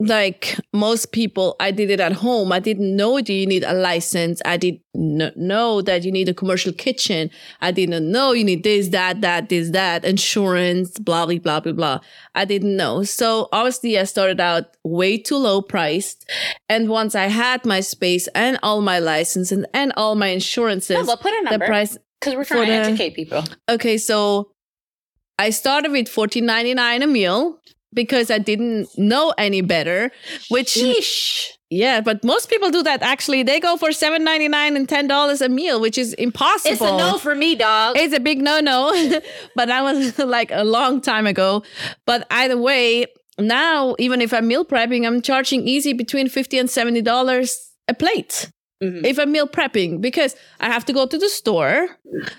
[0.00, 2.52] like most people, I did it at home.
[2.52, 4.40] I didn't know that you need a license.
[4.46, 7.30] I didn't know that you need a commercial kitchen.
[7.60, 11.72] I didn't know you need this, that, that, this, that, insurance, blah, blah, blah, blah,
[11.72, 12.00] blah.
[12.34, 13.02] I didn't know.
[13.02, 16.28] So obviously I started out way too low priced.
[16.70, 20.96] And once I had my space and all my license and, and all my insurances,
[20.96, 23.44] No, but put a number, the price because we're trying to the- educate people.
[23.68, 24.50] Okay, so
[25.38, 27.60] I started with fourteen ninety nine a meal
[27.92, 30.10] because I didn't know any better.
[30.48, 31.48] Which Sheesh.
[31.70, 33.02] yeah, but most people do that.
[33.02, 36.72] Actually, they go for seven ninety nine and ten dollars a meal, which is impossible.
[36.72, 37.96] It's a no for me, dog.
[37.96, 38.90] It's a big no no.
[39.56, 41.62] but that was like a long time ago.
[42.06, 43.06] But either way,
[43.38, 47.56] now even if I'm meal prepping, I'm charging easy between fifty and seventy dollars
[47.88, 48.50] a plate
[48.82, 49.04] Mhm.
[49.04, 51.88] if I'm meal prepping because I have to go to the store.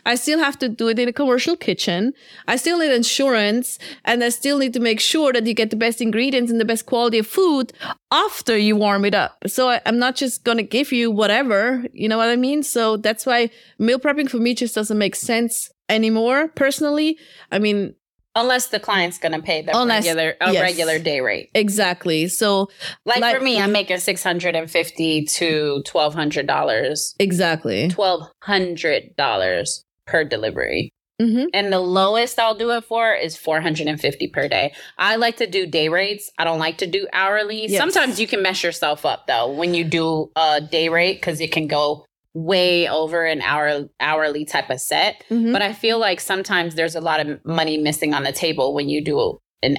[0.05, 2.13] I still have to do it in a commercial kitchen.
[2.47, 5.75] I still need insurance and I still need to make sure that you get the
[5.75, 7.73] best ingredients and the best quality of food
[8.11, 9.37] after you warm it up.
[9.47, 12.63] So I, I'm not just going to give you whatever, you know what I mean?
[12.63, 13.49] So that's why
[13.79, 17.17] meal prepping for me just doesn't make sense anymore personally.
[17.51, 17.93] I mean,
[18.35, 20.61] Unless the client's gonna pay the Unless- regular a yes.
[20.61, 21.49] regular day rate.
[21.53, 22.27] exactly.
[22.27, 22.69] So
[23.05, 27.13] Like, Like- for me, I'm making six hundred and fifty to twelve hundred dollars.
[27.19, 27.89] exactly.
[27.89, 30.91] Twelve hundred dollars per delivery.
[31.21, 34.73] hmm And the lowest I'll do it for is 450 per day.
[34.97, 36.31] I like to do day rates.
[36.39, 37.67] I don't like to do hourly.
[37.67, 37.77] Yes.
[37.79, 41.51] Sometimes you can mess yourself up though when you do a day rate because it
[41.51, 45.23] can go way over an hour hourly type of set.
[45.29, 48.73] hmm But I feel like sometimes there's a lot of money missing on the table
[48.73, 49.77] when you do an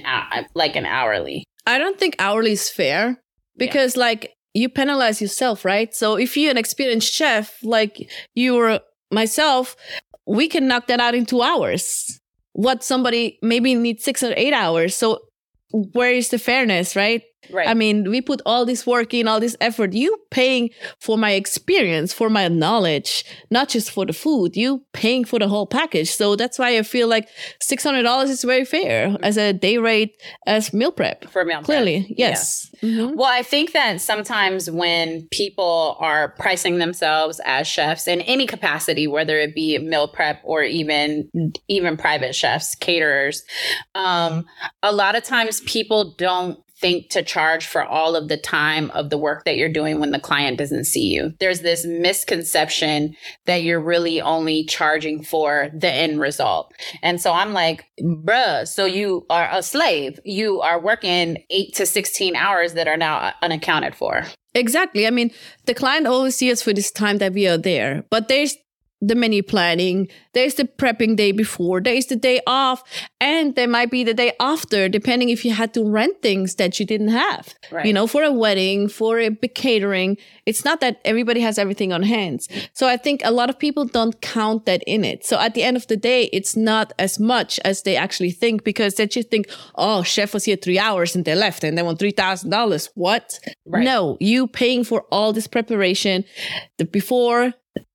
[0.53, 1.43] like an hourly.
[1.65, 3.17] I don't think hourly is fair
[3.57, 5.93] because like you penalize yourself, right?
[5.93, 9.75] So if you're an experienced chef, like you or myself,
[10.27, 12.19] we can knock that out in two hours.
[12.53, 14.95] What somebody maybe needs six or eight hours.
[14.95, 15.19] So
[15.71, 17.23] where is the fairness, right?
[17.51, 17.67] Right.
[17.67, 19.93] I mean, we put all this work in, all this effort.
[19.93, 24.55] You paying for my experience, for my knowledge, not just for the food.
[24.55, 26.09] You paying for the whole package.
[26.11, 27.27] So that's why I feel like
[27.59, 30.11] six hundred dollars is very fair as a day rate
[30.47, 31.25] as meal prep.
[31.29, 31.65] for meal prep.
[31.65, 32.69] Clearly, yes.
[32.81, 33.15] Mhm.
[33.15, 39.07] Well, I think that sometimes when people are pricing themselves as chefs in any capacity,
[39.07, 41.29] whether it be meal prep or even
[41.67, 43.43] even private chefs, caterers,
[43.95, 44.45] um,
[44.81, 49.09] a lot of times people don't think to charge for all of the time of
[49.09, 51.31] the work that you're doing when the client doesn't see you.
[51.39, 53.15] There's this misconception
[53.45, 56.73] that you're really only charging for the end result.
[57.01, 60.19] And so I'm like, bruh, so you are a slave.
[60.25, 64.25] You are working eight to 16 hours that are now unaccounted for.
[64.53, 65.07] Exactly.
[65.07, 65.31] I mean,
[65.65, 68.57] the client always sees us for this time that we are there, but there's
[69.07, 72.83] the menu planning, there's the prepping day before, there's the day off,
[73.19, 76.79] and there might be the day after, depending if you had to rent things that
[76.79, 77.53] you didn't have.
[77.71, 77.85] Right.
[77.85, 81.91] You know, for a wedding, for a big catering, it's not that everybody has everything
[81.91, 82.47] on hands.
[82.73, 85.25] So I think a lot of people don't count that in it.
[85.25, 88.63] So at the end of the day, it's not as much as they actually think
[88.63, 91.83] because they just think, oh, chef was here three hours and they left and they
[91.83, 92.89] want $3,000.
[92.95, 93.39] What?
[93.65, 93.83] Right.
[93.83, 96.23] No, you paying for all this preparation,
[96.77, 97.53] the before,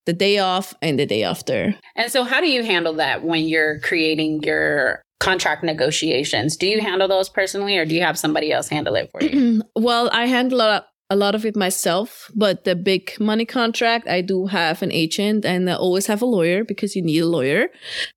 [0.09, 1.75] the day off, and the day after.
[1.95, 6.57] And so, how do you handle that when you're creating your contract negotiations?
[6.57, 9.61] Do you handle those personally, or do you have somebody else handle it for you?
[9.77, 14.23] well, I handle a, a lot of it myself, but the big money contract, I
[14.23, 17.69] do have an agent and I always have a lawyer because you need a lawyer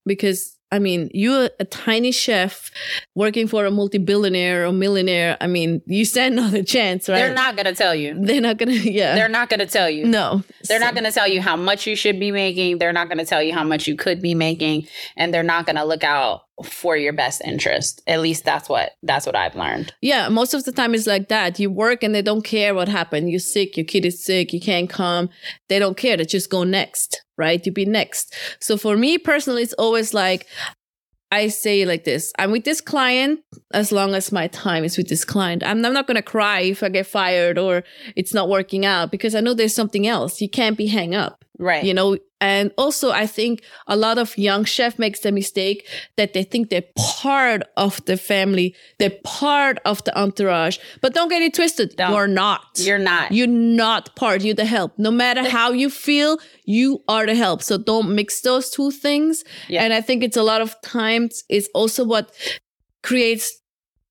[0.05, 2.71] because I mean, you're a tiny chef
[3.13, 5.37] working for a multi-billionaire or millionaire.
[5.41, 7.17] I mean, you stand not a chance, right?
[7.17, 8.17] They're not going to tell you.
[8.19, 8.71] They're not gonna.
[8.91, 9.15] Yeah.
[9.15, 10.05] They're not going to tell you.
[10.05, 10.43] no.
[10.67, 12.77] They're not going to tell you how much you should be making.
[12.77, 15.65] They're not going to tell you how much you could be making, and they're not
[15.65, 18.01] going to look out for your best interest.
[18.07, 19.93] At least that's what that's what I've learned.
[20.01, 21.59] Yeah, most of the time it's like that.
[21.59, 23.29] You work and they don't care what happened.
[23.29, 25.29] You're sick, your kid is sick, you can't come.
[25.69, 26.17] They don't care.
[26.17, 27.65] They just go next, right?
[27.65, 28.33] You be next.
[28.59, 30.47] So for me personally, it's always like
[31.31, 33.39] I say like this I'm with this client
[33.73, 35.63] as long as my time is with this client.
[35.63, 37.83] I'm, I'm not going to cry if I get fired or
[38.15, 40.41] it's not working out because I know there's something else.
[40.41, 41.83] You can't be hang up, Right.
[41.83, 42.17] you know?
[42.41, 45.87] And also, I think a lot of young chef makes the mistake
[46.17, 50.79] that they think they're part of the family, they're part of the entourage.
[51.01, 51.95] But don't get it twisted.
[51.95, 52.11] Don't.
[52.11, 52.63] You're not.
[52.77, 53.31] You're not.
[53.31, 54.41] You're not part.
[54.41, 54.97] You're the help.
[54.97, 57.61] No matter how you feel, you are the help.
[57.61, 59.43] So don't mix those two things.
[59.67, 59.83] Yeah.
[59.83, 62.31] And I think it's a lot of times it's also what
[63.03, 63.60] creates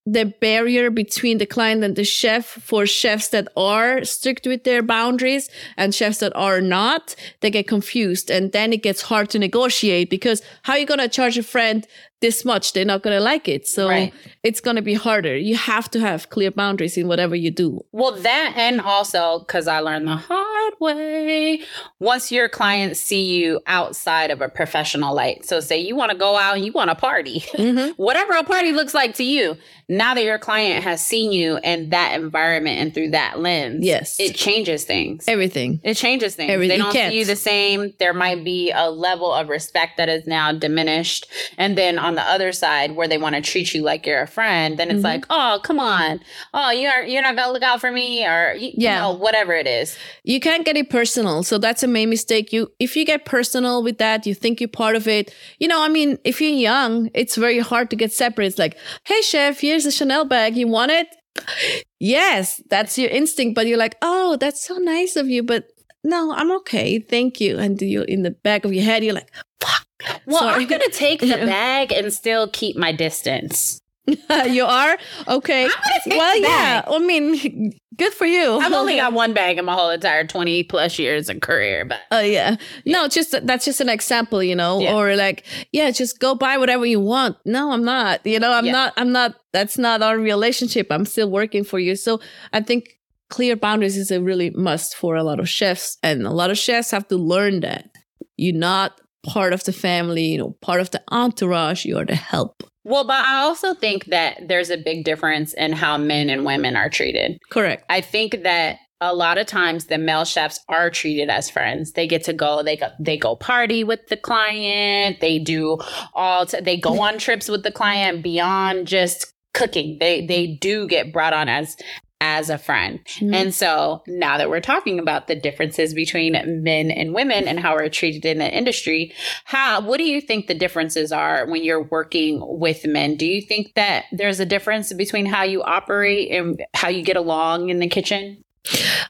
[0.06, 4.82] the barrier between the client and the chef for chefs that are strict with their
[4.82, 8.30] boundaries and chefs that are not they get confused.
[8.30, 11.42] And then it gets hard to negotiate because how are you going to charge a
[11.42, 11.86] friend
[12.20, 14.12] this much they're not going to like it so Right.
[14.42, 17.84] it's going to be harder you have to have clear boundaries in whatever you do
[17.92, 21.60] Well, that and also because I learned the hard way.
[21.98, 26.16] Once your clients see you outside of a professional light, so say you want to
[26.16, 27.92] go out and you want to party, Mhm.
[27.96, 29.56] whatever a party looks like to you,
[29.88, 34.18] now that your client has seen you in that environment and through that lens, Yes.
[34.20, 35.24] it changes things.
[35.28, 36.50] everything It changes things.
[36.52, 37.92] Everything- They don't see you the same.
[37.98, 41.26] There might be a level of respect that is now diminished.
[41.58, 44.26] And then on the other side, where they want to treat you like you're a
[44.26, 45.04] friend, then it's Mhm.
[45.04, 46.20] like, oh, come on.
[46.54, 48.94] Oh, you are you're not gonna look out for me, or you, Yeah.
[48.94, 49.96] you know, whatever it is.
[50.24, 53.82] you can't get it personal so that's a main mistake you if you get personal
[53.82, 57.08] with that you think you're part of it you know i mean if you're young
[57.14, 60.66] it's very hard to get separate it's like hey chef here's a chanel bag you
[60.68, 61.06] want it
[61.98, 65.64] yes that's your instinct but you're like oh that's so nice of you but
[66.04, 69.30] no i'm okay thank you and you're in the back of your head you're like
[69.60, 69.86] fuck
[70.26, 70.62] Well, Sorry.
[70.62, 73.80] I'm gonna take the bag and still keep my distance.
[74.48, 74.96] you are
[75.28, 75.68] okay
[76.06, 79.90] well yeah i mean good for you I've only got one bag in my whole
[79.90, 82.56] entire 20 plus years of career, but Oh yeah.
[82.86, 84.94] No, just that's just an example, you know, Yeah.
[84.96, 87.36] or like, yeah, just go buy whatever you want.
[87.44, 88.24] No, I'm not.
[88.26, 88.72] You know, I'm Yeah.
[88.72, 90.86] not I'm not that's not our relationship.
[90.90, 91.94] I'm still working for you.
[91.94, 92.20] So
[92.54, 92.88] I think
[93.28, 96.56] clear boundaries is a really must for a lot of chefs and a lot of
[96.58, 97.90] chefs have to learn that.
[98.38, 102.14] You're not part of the family, you know, part of the entourage, you are the
[102.14, 102.62] help.
[102.84, 106.76] well, but I also think that there's a big difference in how men and women
[106.76, 107.38] are treated.
[107.50, 107.84] Correct.
[107.90, 111.92] I think that a lot of times the male chefs are treated as friends.
[111.92, 115.20] They get to go, they go, they go party with the client.
[115.20, 115.78] They do
[116.14, 119.96] all, t- they go on trips with the client beyond just cooking.
[120.00, 121.76] They they do get brought on as
[122.20, 123.00] as a friend.
[123.18, 123.34] Mhm.
[123.34, 127.74] And so now that we're talking about the differences between men and women and how
[127.74, 129.12] we're treated in the industry,
[129.44, 133.16] how what do you think the differences are when you're working with men?
[133.16, 137.16] Do you think that there's a difference between how you operate and how you get
[137.16, 138.44] along in the kitchen?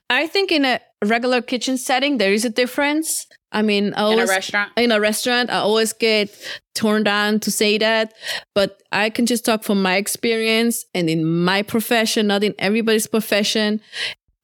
[0.08, 3.26] I think in a regular kitchen setting there is a difference.
[3.52, 4.72] I mean, I In a restaurant?
[4.76, 6.30] in a restaurant, I always get
[6.74, 8.14] torn down to say that,
[8.54, 13.06] but I can just talk from my experience and in my profession, not in everybody's
[13.06, 13.80] profession.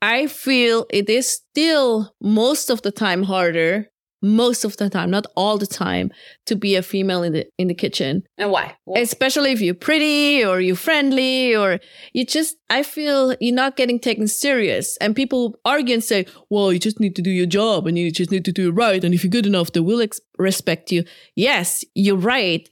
[0.03, 3.89] I feel it is still most of the time harder,
[4.23, 6.11] most of the time, not all the time,
[6.47, 8.23] to be a female in the in the kitchen.
[8.39, 8.77] And why?
[8.97, 11.79] Especially if you're pretty or you're friendly or
[12.13, 14.97] you just I feel you're not getting taken serious.
[14.99, 18.11] And people argue and say, well, you just need to do your job and you
[18.11, 19.03] just need to do it right.
[19.05, 21.05] And if you're good enough, they will ex- respect you.
[21.35, 22.69] Yes, you're right.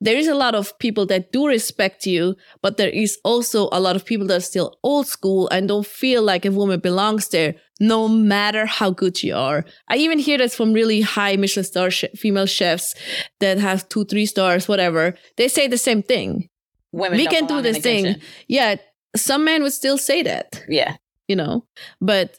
[0.00, 3.80] There is a lot of people that do respect you, but there is also a
[3.80, 7.28] lot of people that are still old school and don't feel like a woman belongs
[7.28, 9.64] there, no matter how good you are.
[9.88, 12.94] I even hear this from really high Michelin star sh- female chefs
[13.40, 15.14] that have two, three stars, whatever.
[15.36, 16.48] They say the same thing.
[16.92, 18.04] women we can do this thing.
[18.04, 18.20] kitchen.
[18.46, 18.76] Yeah,
[19.16, 20.96] some men would still say that, Yeah.
[21.28, 21.64] you know,
[22.00, 22.36] but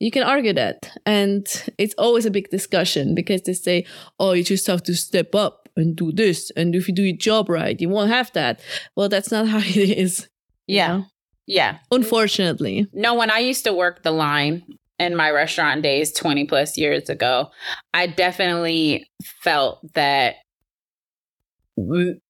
[0.00, 0.90] you can argue that.
[1.06, 1.46] And
[1.78, 3.84] it's always a big discussion because they say,
[4.20, 6.50] oh, you just have to step up and do this.
[6.56, 8.60] And if you do your job right, you won't have that.
[8.96, 10.28] Well, that's not how it is.
[10.66, 10.88] you Yeah.
[10.98, 11.04] know,
[11.46, 11.78] Yeah.
[11.90, 12.86] Unfortunately.
[12.92, 14.62] No, when I used to work the line
[14.98, 17.50] in my restaurant days 20 plus years ago,
[17.94, 19.06] I definitely
[19.42, 20.36] felt that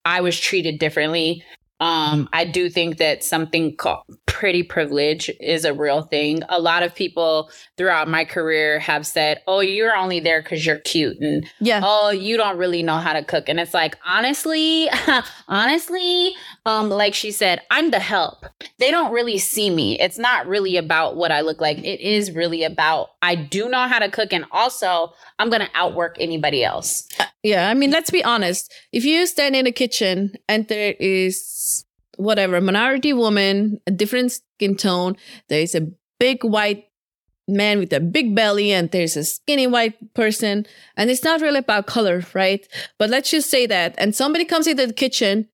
[0.04, 1.42] i was treated differently.
[1.80, 4.04] Um, I do think that something called
[4.39, 6.43] pretty privilege is a real thing.
[6.49, 10.78] A lot of people throughout my career have said, "Oh, you're only there cuz you're
[10.78, 11.80] cute." And Yeah.
[11.82, 13.49] oh, you don't really know how to cook.
[13.49, 14.89] And it's like, honestly,
[15.49, 16.36] honestly,
[16.66, 18.47] um like she said, I'm the help.
[18.78, 19.99] They don't really see me.
[19.99, 21.78] It's not really about what I look like.
[21.78, 25.70] It is really about I do know how to cook and also I'm going to
[25.74, 27.09] outwork anybody else.
[27.43, 28.72] Yeah, I mean, let's be honest.
[28.93, 31.84] If you stand in a kitchen and there is
[32.18, 35.16] whatever minority woman, a different skin tone,
[35.48, 35.88] there is a
[36.20, 36.84] big white
[37.46, 40.66] man with a big belly, and there's a skinny white person,
[40.96, 42.68] and it's not really about color, right?
[42.98, 45.48] But let's just say that, and somebody comes into the kitchen.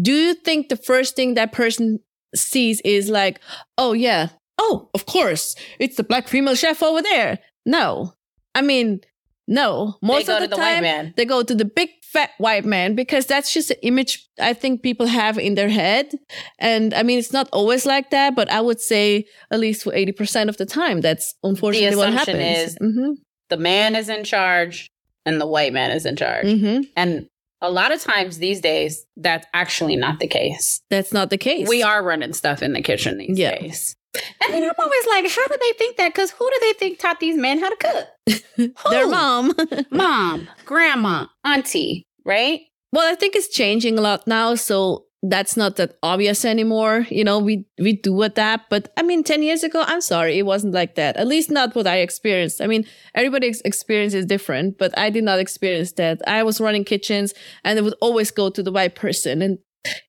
[0.00, 2.00] Do you think the first thing that person
[2.34, 3.40] sees is like,
[3.78, 7.38] oh yeah, oh of course, it's the black female chef over there?
[7.64, 8.14] No,
[8.54, 9.00] I mean,
[9.46, 9.96] no.
[10.02, 13.52] Most of the, the time, they go to the big fat white man because that's
[13.54, 16.10] just an image I think people have in their head.
[16.58, 19.92] And I mean, it's not always like that, but I would say at least for
[19.92, 22.38] 80% of the time, that's unfortunately what happens.
[22.38, 23.12] The assumption is- hmm
[23.48, 24.88] The man is in charge
[25.26, 26.46] and the white man is in charge.
[26.46, 27.26] hmm And
[27.62, 30.80] a lot of times these days, that's actually not the case.
[30.88, 31.68] That's not the case.
[31.68, 33.58] We are running stuff in the kitchen these Yeah.
[33.60, 33.94] days.
[34.42, 36.08] And then I'm always like, how do they think that?
[36.08, 38.74] Because who do they think taught these men how to cook?
[38.90, 39.54] Their mom.
[39.90, 42.62] Mom, grandma, auntie, right?
[42.92, 44.54] well, I think it's changing a lot now.
[44.54, 47.06] So that's not that obvious anymore.
[47.10, 48.70] You know, we, we do adapt.
[48.70, 51.16] But I mean, 10 years ago, I'm sorry, it wasn't like that.
[51.16, 52.60] At least not what I experienced.
[52.60, 56.20] I mean, everybody's experience is different, but I did not experience that.
[56.26, 57.34] I was running kitchens
[57.64, 59.42] and they would always go to the white person.
[59.42, 59.58] And,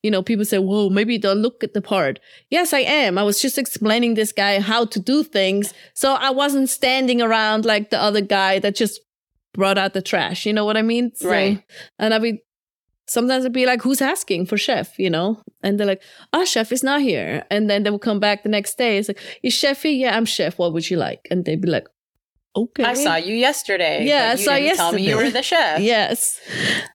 [0.04, 2.20] you know, people say, whoa, maybe you don't look at the part.
[2.50, 3.18] Yes, I am.
[3.18, 5.74] I was just explaining this guy how to do things.
[5.94, 9.00] So I wasn't standing around like the other guy that just
[9.54, 10.46] brought out the trash.
[10.46, 11.12] You know what I mean?
[11.16, 11.64] So- Right.
[12.00, 12.42] And I'd be,
[13.08, 15.42] sometimes I'd be like, who's asking for chef, you know?
[15.64, 16.02] And they're like,
[16.34, 17.44] oh, chef is not here.
[17.52, 18.98] And then they will come back the next day.
[18.98, 19.92] It's like, is chef here?
[19.92, 20.58] Yeah, I'm chef.
[20.58, 21.28] What would you like?
[21.32, 21.88] And they'd be like,
[22.56, 22.84] okay.
[22.84, 24.06] I saw you yesterday.
[24.06, 25.80] Yeah, I saw didn't Tell me you were the chef.
[25.82, 26.40] Yes.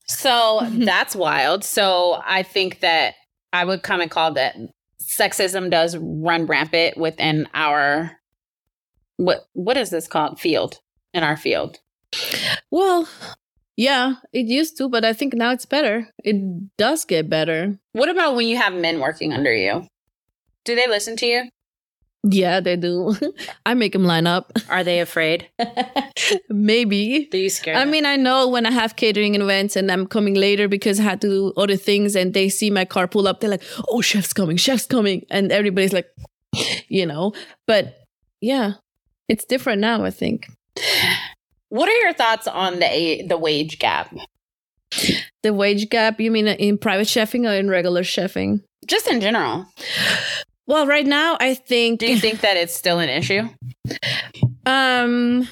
[0.06, 1.64] So that's wild.
[1.64, 3.14] So I think that
[3.52, 4.56] I would kind of call that
[5.02, 8.12] sexism does run rampant within our
[9.16, 10.80] what what is this called field
[11.14, 11.78] in our field.
[12.70, 13.08] Well,
[13.76, 16.08] yeah, it used to, but I think now it's better.
[16.24, 17.78] It does get better.
[17.92, 19.86] What about when you have men working under you?
[20.64, 21.48] Do they listen to you?
[22.28, 23.14] Yeah, they do.
[23.66, 24.52] I make them line up.
[24.68, 25.48] Are they afraid?
[26.48, 27.26] Maybe.
[27.30, 27.76] Do you scare?
[27.76, 31.04] I mean, I know when I have catering events and I'm coming later because I
[31.04, 34.00] had to do other things and they see my car pull up, they're like, oh,
[34.00, 35.24] chef's coming, chef's coming.
[35.30, 36.08] And everybody's like,
[36.88, 37.32] you know,
[37.66, 38.00] but
[38.40, 38.72] yeah,
[39.28, 40.48] it's different now, I think.
[41.68, 44.14] what are your thoughts on the the wage gap?
[45.42, 48.62] The wage gap, you mean in private chefing or in regular chefing?
[48.86, 49.66] Just in general.
[50.66, 52.00] Well, right now, I think.
[52.00, 53.48] Do you think that it's still an issue?
[54.66, 55.48] Um.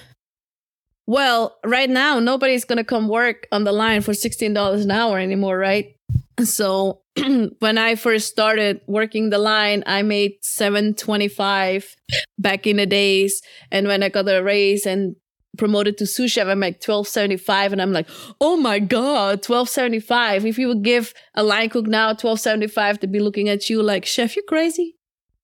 [1.07, 5.21] Well, right now nobody's gonna come work on the line for sixteen dollars an hour
[5.21, 5.95] anymore, right?
[6.43, 7.03] So
[7.61, 11.95] when I first started working the line, I made seven twenty five
[12.39, 13.41] back in the days,
[13.71, 15.15] and when I got a raise and
[15.57, 18.09] promoted to sous chef, I make twelve seventy five, and I'm like,
[18.41, 20.45] oh my god, twelve seventy five!
[20.45, 24.05] If you would give a line cook now 1275, they'd be looking at you like,
[24.05, 24.97] chef, you crazy?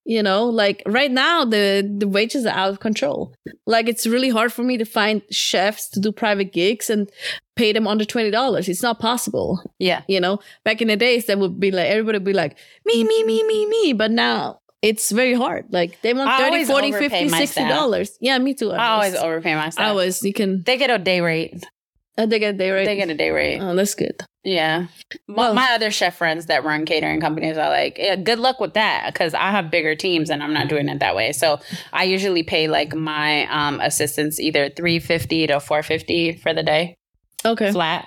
[0.07, 3.35] You know, like right now the the wages are out of control.
[3.67, 7.09] Like it's really hard for me to find chefs to do private gigs and
[7.55, 8.69] pay them under twenty dollars.
[8.69, 9.61] It's not possible.
[9.79, 10.03] Yeah.
[10.09, 13.05] You know, back in the days that would be like everybody would be like me,
[13.05, 13.93] me, me, me, me.
[13.93, 15.67] But now it's very hard.
[15.71, 17.71] Like they want I 30, always 40, overpay 50, my 60 staff.
[17.71, 18.19] dollars.
[18.21, 18.73] Yeah, me too.
[18.73, 19.87] I always overpay myself.
[19.87, 21.63] I was you can They get a day rate.
[22.19, 22.85] Uh, they get a day rate.
[22.87, 23.59] They get a day rate.
[23.61, 24.15] oh, that's good.
[24.45, 24.87] Yeah.
[25.29, 28.59] My, Well- my other chef friends that run catering companies are like, yeah, good luck
[28.61, 31.33] with that because I have bigger teams and I'm not doing it that way.
[31.33, 31.61] So
[31.93, 36.97] I usually pay like my um, assistants either 350 to 450 for the day
[37.45, 37.71] Okay.
[37.73, 38.07] flat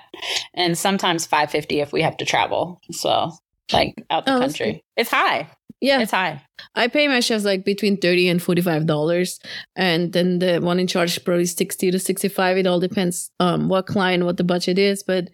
[0.53, 2.79] and sometimes 550 if we have to travel.
[2.91, 3.31] So
[3.71, 4.83] like out the Oh, country.
[4.97, 5.49] It's high.
[5.83, 5.99] Yeah.
[6.01, 6.41] It's high.
[6.75, 9.37] I pay my chefs like between thirty and forty five dollars,
[9.75, 12.57] and then the one in charge probably sixty to sixty five.
[12.57, 15.29] It all depends um what client, what the budget is, but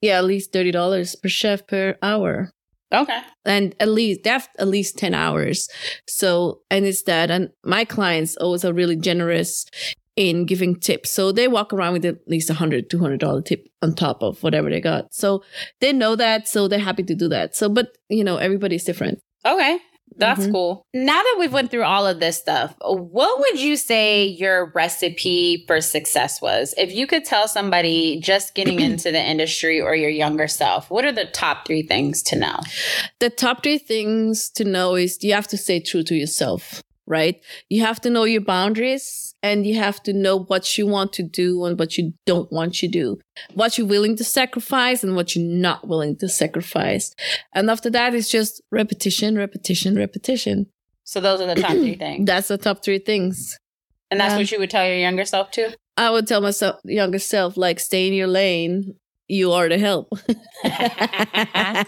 [0.00, 2.50] yeah, at least thirty dollars per chef per hour,
[2.94, 3.20] Okay.
[3.44, 5.68] and at least they have at least ten hours.
[6.06, 9.66] So and it's that, and my clients always are really generous
[10.14, 11.10] in giving tips.
[11.10, 14.22] So they walk around with at least a hundred, two hundred dollar tip on top
[14.22, 15.12] of whatever they got.
[15.12, 15.42] So
[15.80, 17.56] they know that, so they're happy to do that.
[17.56, 19.18] So, but you know, everybody's different.
[19.48, 19.78] Okay.
[20.16, 20.52] That's Mhm.
[20.52, 20.82] cool.
[20.92, 25.64] Now that we've went through all of this stuff, what would you say your recipe
[25.68, 26.74] for success was?
[26.76, 31.04] If you could tell somebody just getting into the industry or your younger self, what
[31.04, 32.58] are the top three things to know?
[33.20, 37.40] the top three things to know is you have to stay true to yourself, right?
[37.68, 41.22] You have to know your boundaries and you have to know what you want to
[41.22, 43.18] do and what you don't want to do,
[43.54, 47.14] what you're willing to sacrifice and what you're not willing to sacrifice.
[47.54, 50.66] And after that, it's just repetition, repetition, repetition.
[51.04, 52.26] So those are the top three things.
[52.26, 53.56] That's the top three things.
[54.10, 54.38] And that's Yeah.
[54.38, 55.68] what you would tell your younger self too?
[55.96, 58.94] I would tell myself, younger self, like, stay in your lane.
[59.26, 60.08] You are the help.
[60.64, 61.84] I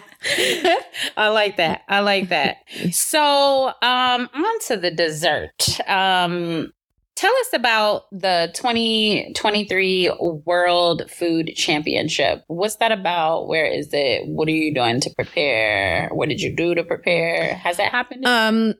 [1.28, 1.82] like that.
[1.88, 2.58] I like that.
[2.92, 5.78] So, um, on to the dessert.
[5.88, 6.72] Um,
[7.20, 10.10] tell us about the 2023
[10.46, 12.44] World Food Championship.
[12.46, 13.46] What's that about?
[13.46, 14.26] Where is it?
[14.26, 16.08] What are you doing to prepare?
[16.12, 17.54] What did you do to prepare?
[17.54, 18.26] Has that happened?
[18.26, 18.74] Um.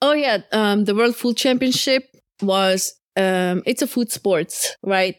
[0.00, 0.38] Oh yeah.
[0.52, 0.84] Um.
[0.84, 2.04] The World Food Championship
[2.40, 2.94] was.
[3.16, 3.64] Um.
[3.66, 5.16] It's a food sports, right?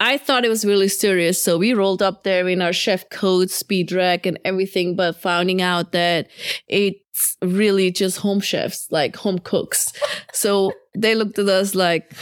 [0.00, 3.50] I thought it was really serious, so we rolled up there in our chef coat,
[3.50, 4.96] speed rack, and everything.
[4.96, 6.28] But finding out that
[6.68, 9.92] it's really just home chefs, like home cooks.
[10.32, 12.12] So they looked at us like,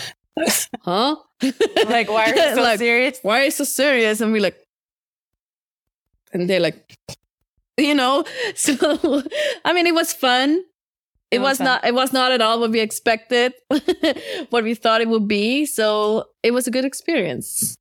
[0.83, 1.17] "Huh?
[1.87, 3.19] like, why are you so Like, serious?
[3.23, 4.21] why are you so serious?
[4.21, 4.57] And we're like,
[6.33, 6.97] and they're like,
[7.79, 8.25] you know.
[8.55, 9.23] So
[9.65, 10.63] I mean, it was fun.
[11.33, 11.65] It, was, fun.
[11.65, 11.85] not.
[11.87, 13.55] It was not at all what we expected,
[14.51, 15.67] what we thought it would be.
[15.67, 17.77] So it was a good experience.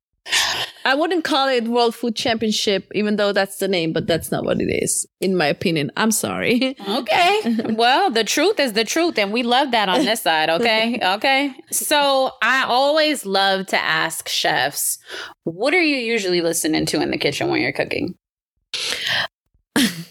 [0.84, 4.44] I wouldn't call it World Food Championship, even though that's the name, but that's not
[4.44, 5.90] what it is, in my opinion.
[5.96, 6.76] I'm sorry.
[7.02, 7.56] Okay.
[7.70, 10.50] Well, the truth is the truth, and we love that on this side.
[10.50, 11.00] Okay.
[11.12, 11.54] Okay.
[11.70, 14.98] So I always love to ask chefs,
[15.44, 18.14] what are you usually listening to in the kitchen when you're cooking?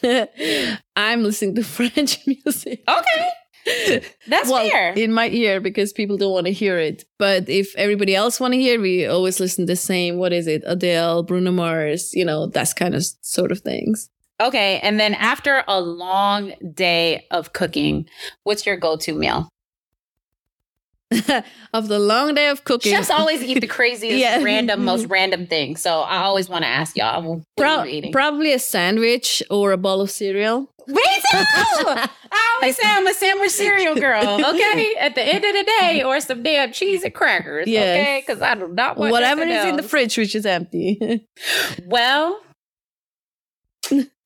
[0.95, 2.84] I'm listening to French music.
[2.88, 4.02] Okay.
[4.28, 4.93] That's well, fair.
[4.93, 7.06] in my ear because people don't want to hear it.
[7.20, 10.18] But if everybody else want to hear, we always listen the same.
[10.18, 10.64] What is it?
[10.66, 14.10] Adele, Bruno Mars, you know, that's kind of sort of things.
[14.41, 14.80] Okay.
[14.80, 18.08] And then after a long day of cooking,
[18.43, 19.47] what's your go to meal?
[21.74, 24.41] of the long day of cooking, Chefs always eat the craziest, Yeah.
[24.43, 25.76] random, most random thing.
[25.76, 28.12] So I always want to ask y'all, what Pro- are you eating?
[28.12, 30.70] probably a sandwich or a bowl of cereal.
[30.88, 31.38] Me too.
[32.34, 34.24] I always say I'm a sandwich cereal girl.
[34.24, 37.68] Okay, at the end of the day, or some damn cheese and crackers.
[37.68, 37.99] Yes.
[37.99, 41.28] Okay, because I do not want Whatever is in the fridge, which is empty.
[41.86, 42.41] Well,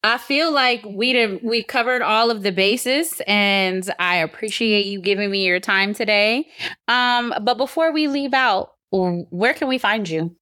[0.06, 5.02] I feel like we did, we covered all of the bases, and I appreciate you
[5.02, 6.48] giving me your time today.
[6.88, 10.36] Um, but before we leave out, where can we find you?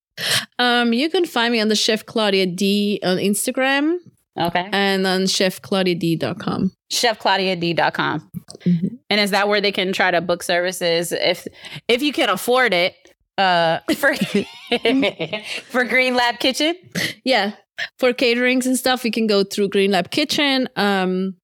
[0.60, 3.98] um, you can find me on the Chef Claudia D on Instagram
[4.40, 6.72] Okay, and on chefclaudiad.com.
[6.92, 8.32] chefclaudiad.com.
[8.66, 8.98] Mhm.
[9.10, 11.48] And is that where they can try to book services if
[11.88, 12.96] if you can afford it?
[13.38, 14.16] Uh, for
[15.70, 16.76] for Green Lab Kitchen.
[17.24, 17.54] Yeah.
[17.98, 20.70] For caterings and stuff, we can go through Green Lab Kitchen.
[20.76, 21.36] Um,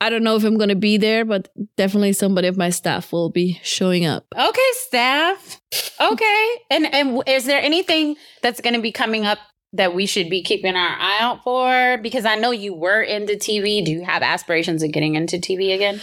[0.00, 3.12] I don't know if I'm going to be there, but definitely somebody of my staff
[3.12, 4.26] will be showing up.
[4.36, 5.60] Okay, staff.
[5.98, 9.38] Okay, and and is there anything that's going to be coming up
[9.72, 11.98] that we should be keeping our eye out for?
[12.02, 13.82] Because I know you were into TV.
[13.82, 15.98] Do you have aspirations of getting into TV again?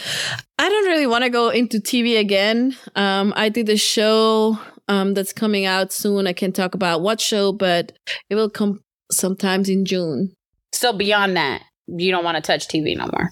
[0.57, 2.75] I don't really want to go into TV again.
[2.95, 4.57] Um, I did a show
[4.87, 6.27] um, that's coming out soon.
[6.27, 7.93] I can't talk about what show, but
[8.29, 8.81] it will come
[9.11, 10.33] sometimes in June.
[10.71, 13.31] So beyond that, you don't want to touch TV no more.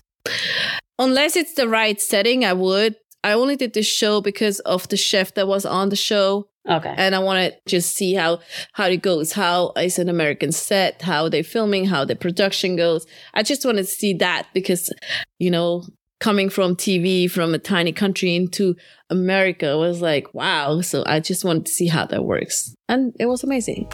[0.99, 2.95] Unless it's the right setting, I would.
[3.23, 6.47] I only did this show because of the chef that was on the show.
[6.69, 6.93] Okay.
[6.95, 8.39] and I want to just see how
[8.73, 9.31] how it goes.
[9.31, 11.01] How is an American set?
[11.01, 11.85] How they filming?
[11.85, 13.07] How the production goes?
[13.33, 14.93] I just want to see that because
[15.39, 15.83] you know,
[16.21, 18.77] coming from TV from a tiny country into
[19.09, 20.79] America was like wow.
[20.79, 23.91] So I just wanted to see how that works, and it was amazing.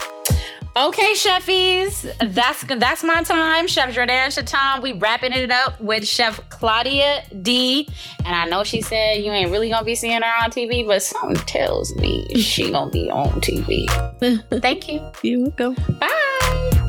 [0.76, 3.66] Okay, chefies, that's that's my time.
[3.66, 7.88] Chef Jourdan-Cha'Taun, we wrapping it up with Chef Claudia D.
[8.24, 11.02] And I know she said you ain't really gonna be seeing her on TV, but
[11.02, 13.88] something tells me she gonna be on TV.
[14.60, 15.00] Thank you.
[15.22, 15.74] You go.
[15.98, 16.87] Bye.